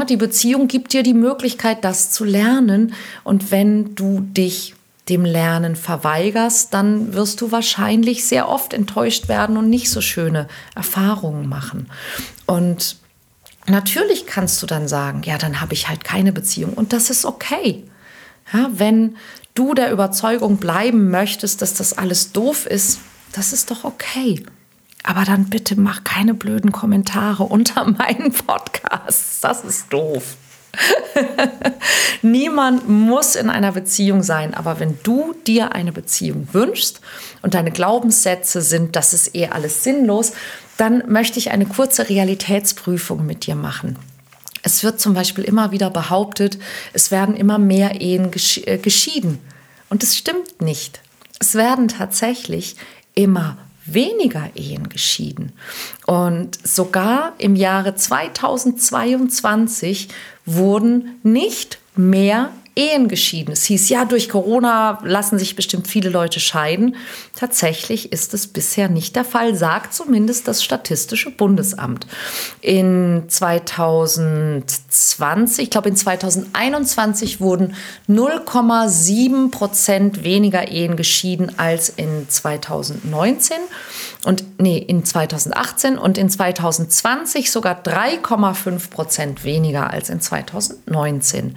Die 0.09 0.16
Beziehung 0.16 0.68
gibt 0.68 0.93
dir 0.93 1.03
die 1.03 1.14
Möglichkeit, 1.14 1.84
das 1.84 2.11
zu 2.11 2.24
lernen. 2.24 2.95
Und 3.24 3.51
wenn 3.51 3.95
du 3.95 4.20
dich 4.20 4.74
dem 5.09 5.24
Lernen 5.24 5.74
verweigerst, 5.74 6.72
dann 6.72 7.14
wirst 7.14 7.41
du 7.41 7.51
wahrscheinlich 7.51 8.24
sehr 8.24 8.49
oft 8.49 8.72
enttäuscht 8.72 9.28
werden 9.28 9.57
und 9.57 9.68
nicht 9.68 9.91
so 9.91 10.01
schöne 10.01 10.47
Erfahrungen 10.76 11.49
machen. 11.49 11.91
Und 12.47 12.97
natürlich 13.66 14.26
kannst 14.26 14.62
du 14.62 14.66
dann 14.66 14.86
sagen, 14.86 15.22
ja, 15.24 15.36
dann 15.36 15.61
habe 15.61 15.74
ich 15.74 15.88
halt 15.88 16.05
keine 16.05 16.32
Beziehung. 16.32 16.74
Und 16.74 16.93
das 16.93 17.11
ist 17.11 17.24
okay. 17.24 17.82
Ja, 18.53 18.70
wenn 18.72 19.16
du 19.55 19.74
der 19.74 19.91
Überzeugung 19.91 20.59
bleiben 20.59 21.11
möchtest, 21.11 21.62
dass 21.62 21.74
das 21.74 21.99
alles 21.99 22.32
doof 22.32 22.66
ist, 22.66 23.01
das 23.32 23.53
ist 23.53 23.70
doch 23.70 23.84
okay. 23.84 24.45
Aber 25.03 25.24
dann 25.24 25.46
bitte 25.46 25.80
mach 25.80 26.05
keine 26.05 26.34
blöden 26.34 26.72
Kommentare 26.72 27.44
unter 27.44 27.84
meinen 27.98 28.32
Podcasts. 28.32 29.40
Das 29.40 29.64
ist 29.64 29.92
doof. 29.92 30.36
Niemand 32.22 32.88
muss 32.88 33.34
in 33.34 33.51
einer 33.51 33.72
Beziehung 33.72 34.22
sein, 34.22 34.55
aber 34.55 34.78
wenn 34.78 34.98
du 35.03 35.34
dir 35.46 35.72
eine 35.74 35.90
Beziehung 35.90 36.48
wünschst 36.53 37.01
und 37.42 37.55
deine 37.55 37.72
Glaubenssätze 37.72 38.61
sind, 38.61 38.94
das 38.94 39.12
ist 39.12 39.34
eh 39.34 39.48
alles 39.48 39.82
sinnlos, 39.82 40.32
dann 40.76 41.03
möchte 41.11 41.38
ich 41.38 41.51
eine 41.51 41.66
kurze 41.66 42.09
Realitätsprüfung 42.09 43.26
mit 43.26 43.46
dir 43.46 43.55
machen. 43.55 43.98
Es 44.62 44.84
wird 44.84 45.01
zum 45.01 45.14
Beispiel 45.14 45.44
immer 45.44 45.72
wieder 45.72 45.90
behauptet, 45.90 46.59
es 46.92 47.11
werden 47.11 47.34
immer 47.34 47.59
mehr 47.59 48.01
Ehen 48.01 48.30
äh, 48.64 48.78
geschieden. 48.78 49.38
Und 49.88 50.03
es 50.03 50.16
stimmt 50.16 50.61
nicht. 50.61 51.01
Es 51.38 51.55
werden 51.55 51.88
tatsächlich 51.88 52.76
immer 53.14 53.57
weniger 53.95 54.51
Ehen 54.55 54.88
geschieden. 54.88 55.53
Und 56.07 56.59
sogar 56.66 57.34
im 57.38 57.57
Jahre 57.57 57.95
2022 57.95 60.09
wurden 60.47 61.18
nicht 61.22 61.78
mehr 61.97 62.51
Ehen 62.81 63.09
geschieden. 63.09 63.53
Es 63.53 63.64
hieß, 63.64 63.91
ja, 63.91 64.07
durch 64.07 64.31
Corona 64.31 65.01
lassen 65.05 65.39
sich 65.39 65.55
bestimmt 65.55 65.87
viele 65.87 66.09
Leute 66.09 66.41
scheiden. 66.41 66.97
Tatsächlich 67.37 68.11
ist 68.11 68.33
es 68.33 68.47
bisher 68.47 68.89
nicht 68.89 69.16
der 69.16 69.26
Fall, 69.26 69.55
sagt 69.55 69.93
zumindest 69.93 70.49
das 70.49 70.64
Statistische 70.64 71.31
Bundesamt. 71.31 72.07
In 72.62 73.24
2020, 73.28 75.64
ich 75.64 75.70
glaube 75.70 75.91
in 75.91 75.97
2021 75.97 77.43
wurden 77.43 77.74
0,7 78.09 79.51
Prozent 79.51 80.24
weniger 80.24 80.68
Ehen 80.68 80.97
geschieden 80.97 81.59
als 81.59 81.91
in 81.91 82.31
2019 82.31 83.59
und 84.24 84.43
nee, 84.59 84.78
in 84.78 85.05
2018 85.05 85.99
und 85.99 86.16
in 86.16 86.31
2020 86.31 87.51
sogar 87.51 87.83
3,5 87.83 88.89
Prozent 88.89 89.45
weniger 89.45 89.91
als 89.91 90.09
in 90.09 90.22
2019. 90.22 91.57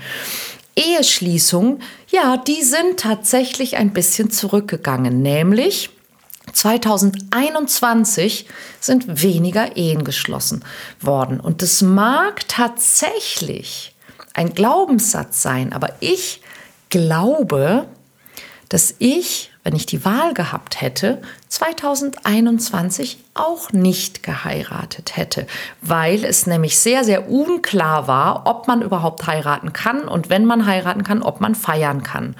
Eheschließungen, 0.75 1.81
ja, 2.09 2.37
die 2.37 2.63
sind 2.63 2.99
tatsächlich 2.99 3.77
ein 3.77 3.93
bisschen 3.93 4.31
zurückgegangen, 4.31 5.21
nämlich 5.21 5.89
2021 6.51 8.47
sind 8.79 9.21
weniger 9.21 9.77
Ehen 9.77 10.03
geschlossen 10.03 10.65
worden. 10.99 11.39
Und 11.39 11.61
das 11.61 11.81
mag 11.81 12.47
tatsächlich 12.47 13.95
ein 14.33 14.53
Glaubenssatz 14.53 15.41
sein, 15.41 15.71
aber 15.73 15.93
ich 15.99 16.41
glaube, 16.89 17.87
dass 18.69 18.95
ich 18.99 19.52
wenn 19.63 19.75
ich 19.75 19.85
die 19.85 20.03
Wahl 20.03 20.33
gehabt 20.33 20.81
hätte, 20.81 21.21
2021 21.47 23.17
auch 23.33 23.71
nicht 23.71 24.21
geheiratet 24.21 25.15
hätte, 25.15 25.47
weil 25.81 26.25
es 26.25 26.45
nämlich 26.47 26.77
sehr, 26.77 27.03
sehr 27.03 27.29
unklar 27.29 28.07
war, 28.07 28.45
ob 28.45 28.67
man 28.67 28.81
überhaupt 28.81 29.25
heiraten 29.25 29.71
kann 29.71 30.07
und 30.07 30.29
wenn 30.29 30.45
man 30.45 30.65
heiraten 30.65 31.03
kann, 31.03 31.23
ob 31.23 31.39
man 31.39 31.55
feiern 31.55 32.03
kann. 32.03 32.35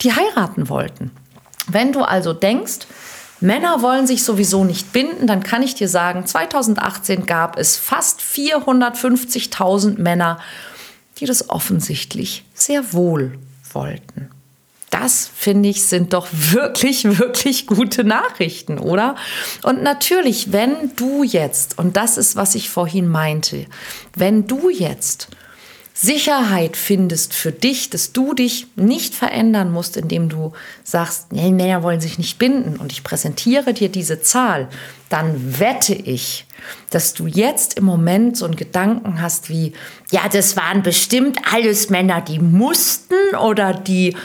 die 0.00 0.12
heiraten 0.12 0.68
wollten. 0.68 1.12
Wenn 1.68 1.92
du 1.92 2.02
also 2.02 2.32
denkst, 2.32 2.88
Männer 3.42 3.82
wollen 3.82 4.06
sich 4.06 4.24
sowieso 4.24 4.64
nicht 4.64 4.92
binden, 4.92 5.26
dann 5.26 5.42
kann 5.42 5.62
ich 5.62 5.74
dir 5.74 5.88
sagen, 5.88 6.26
2018 6.26 7.26
gab 7.26 7.58
es 7.58 7.76
fast 7.76 8.20
450.000 8.20 10.00
Männer, 10.00 10.38
die 11.18 11.26
das 11.26 11.50
offensichtlich 11.50 12.44
sehr 12.54 12.92
wohl 12.92 13.38
wollten. 13.72 14.30
Das 14.90 15.30
finde 15.34 15.70
ich 15.70 15.84
sind 15.84 16.12
doch 16.12 16.28
wirklich, 16.30 17.04
wirklich 17.18 17.66
gute 17.66 18.04
Nachrichten, 18.04 18.78
oder? 18.78 19.16
Und 19.62 19.82
natürlich, 19.82 20.52
wenn 20.52 20.94
du 20.96 21.22
jetzt, 21.22 21.78
und 21.78 21.96
das 21.96 22.18
ist, 22.18 22.36
was 22.36 22.54
ich 22.54 22.68
vorhin 22.68 23.08
meinte, 23.08 23.66
wenn 24.14 24.46
du 24.46 24.68
jetzt 24.68 25.28
Sicherheit 25.94 26.76
findest 26.76 27.34
für 27.34 27.52
dich, 27.52 27.90
dass 27.90 28.12
du 28.12 28.32
dich 28.32 28.66
nicht 28.76 29.14
verändern 29.14 29.70
musst, 29.70 29.96
indem 29.96 30.28
du 30.28 30.52
sagst, 30.84 31.32
nee, 31.32 31.50
Männer 31.50 31.82
wollen 31.82 32.00
sich 32.00 32.18
nicht 32.18 32.38
binden 32.38 32.76
und 32.76 32.92
ich 32.92 33.04
präsentiere 33.04 33.74
dir 33.74 33.90
diese 33.90 34.22
Zahl, 34.22 34.68
dann 35.10 35.58
wette 35.58 35.94
ich, 35.94 36.46
dass 36.90 37.12
du 37.12 37.26
jetzt 37.26 37.74
im 37.74 37.84
Moment 37.84 38.38
so 38.38 38.46
einen 38.46 38.56
Gedanken 38.56 39.20
hast 39.20 39.50
wie, 39.50 39.74
ja, 40.10 40.22
das 40.32 40.56
waren 40.56 40.82
bestimmt 40.82 41.38
alles 41.52 41.90
Männer, 41.90 42.22
die 42.22 42.38
mussten 42.38 43.36
oder 43.38 43.74
die, 43.74 44.16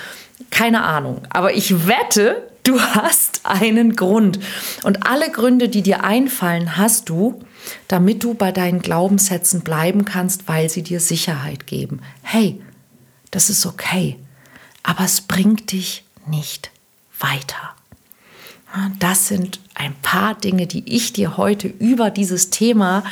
keine 0.50 0.84
Ahnung, 0.84 1.22
aber 1.30 1.54
ich 1.54 1.88
wette, 1.88 2.48
du 2.64 2.80
hast 2.96 3.42
einen 3.44 3.96
Grund. 3.96 4.40
Und 4.84 5.08
alle 5.08 5.30
Gründe, 5.32 5.70
die 5.70 5.82
dir 5.82 6.04
einfallen, 6.04 6.78
hast 6.78 7.10
du, 7.10 7.40
damit 7.88 8.24
du 8.24 8.34
bei 8.34 8.52
deinen 8.52 8.82
Glaubenssätzen 8.82 9.62
bleiben 9.62 10.06
kannst, 10.06 10.48
weil 10.48 10.70
sie 10.70 10.84
dir 10.84 11.00
Sicherheit 11.00 11.68
geben. 11.68 12.02
Hey, 12.22 12.62
das 13.32 13.50
ist 13.50 13.66
okay, 13.66 14.18
aber 14.84 15.04
es 15.06 15.22
bringt 15.22 15.72
dich 15.72 16.06
nicht 16.28 16.72
weiter. 17.20 17.76
Das 19.00 19.28
sind 19.28 19.60
ein 19.76 19.96
paar 20.02 20.36
Dinge, 20.36 20.68
die 20.68 20.84
ich 20.94 21.14
dir 21.14 21.38
heute 21.38 21.68
über 21.68 22.10
dieses 22.10 22.50
Thema 22.50 23.04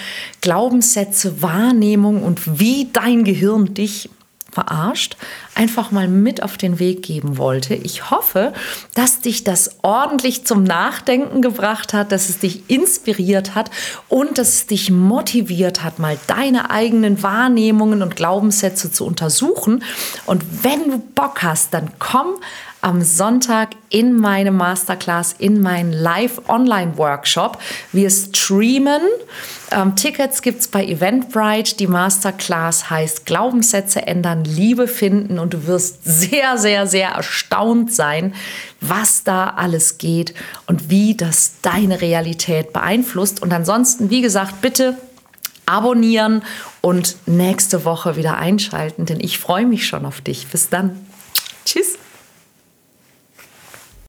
Glaubenssätze, 0.42 1.42
Wahrnehmung 1.42 2.24
und 2.24 2.60
wie 2.60 2.90
dein 2.92 3.24
Gehirn 3.24 3.74
dich 3.74 4.10
verarscht, 4.56 5.18
einfach 5.54 5.92
mal 5.92 6.08
mit 6.08 6.42
auf 6.42 6.58
den 6.58 6.80
Weg 6.80 7.04
geben 7.04 7.38
wollte. 7.38 7.76
Ich 7.76 8.10
hoffe, 8.10 8.54
dass 8.96 9.20
dich 9.20 9.44
das 9.44 9.78
ordentlich 9.84 10.46
zum 10.46 10.64
Nachdenken 10.64 11.42
gebracht 11.42 11.94
hat, 11.94 12.12
dass 12.12 12.30
es 12.30 12.40
dich 12.40 12.70
inspiriert 12.70 13.54
hat 13.54 13.70
und 14.10 14.38
dass 14.38 14.54
es 14.56 14.66
dich 14.66 14.90
motiviert 14.90 15.84
hat, 15.84 16.00
mal 16.00 16.18
deine 16.28 16.72
eigenen 16.72 17.22
Wahrnehmungen 17.22 18.02
und 18.02 18.16
Glaubenssätze 18.16 18.92
zu 18.92 19.06
untersuchen. 19.06 19.84
Und 20.26 20.44
wenn 20.64 20.90
du 20.90 20.98
Bock 21.00 21.44
hast, 21.44 21.74
dann 21.74 21.92
komm 22.00 22.36
am 22.86 23.02
Sonntag 23.02 23.70
in 23.90 24.14
meine 24.14 24.52
Masterclass, 24.52 25.34
in 25.40 25.60
meinen 25.60 25.92
Live-Online-Workshop. 25.92 27.58
Wir 27.92 28.12
streamen. 28.12 29.02
Ähm, 29.72 29.96
Tickets 29.96 30.44
gibt 30.44 30.62
es 30.62 30.68
bei 30.68 30.86
Eventbrite. 30.86 31.78
Die 31.78 31.88
Masterclass 31.88 32.92
heißt 32.92 33.26
Glaubenssätze 33.26 34.06
ändern, 34.06 34.44
Liebe 34.44 34.88
finden 34.88 35.40
und 35.40 35.56
du 35.56 35.66
wirst 35.66 36.04
sehr, 36.04 36.60
sehr, 36.60 36.86
sehr 36.86 37.10
erstaunt 37.10 37.92
sein, 37.92 38.36
was 38.82 39.24
da 39.24 39.50
alles 39.58 39.98
geht 39.98 40.36
und 40.68 40.92
wie 40.92 41.18
das 41.18 41.54
deine 41.64 42.02
Realität 42.02 42.72
beeinflusst. 42.72 43.42
Und 43.42 43.52
ansonsten, 43.52 44.12
wie 44.12 44.22
gesagt, 44.22 44.62
bitte 44.62 44.96
abonnieren 45.66 46.44
und 46.82 47.16
nächste 47.26 47.84
Woche 47.84 48.16
wieder 48.16 48.38
einschalten, 48.38 49.08
denn 49.08 49.20
ich 49.20 49.40
freue 49.40 49.66
mich 49.66 49.88
schon 49.88 50.06
auf 50.06 50.22
dich. 50.22 50.46
Bis 50.50 50.70
dann. 50.70 51.04
Tschüss. 51.66 51.98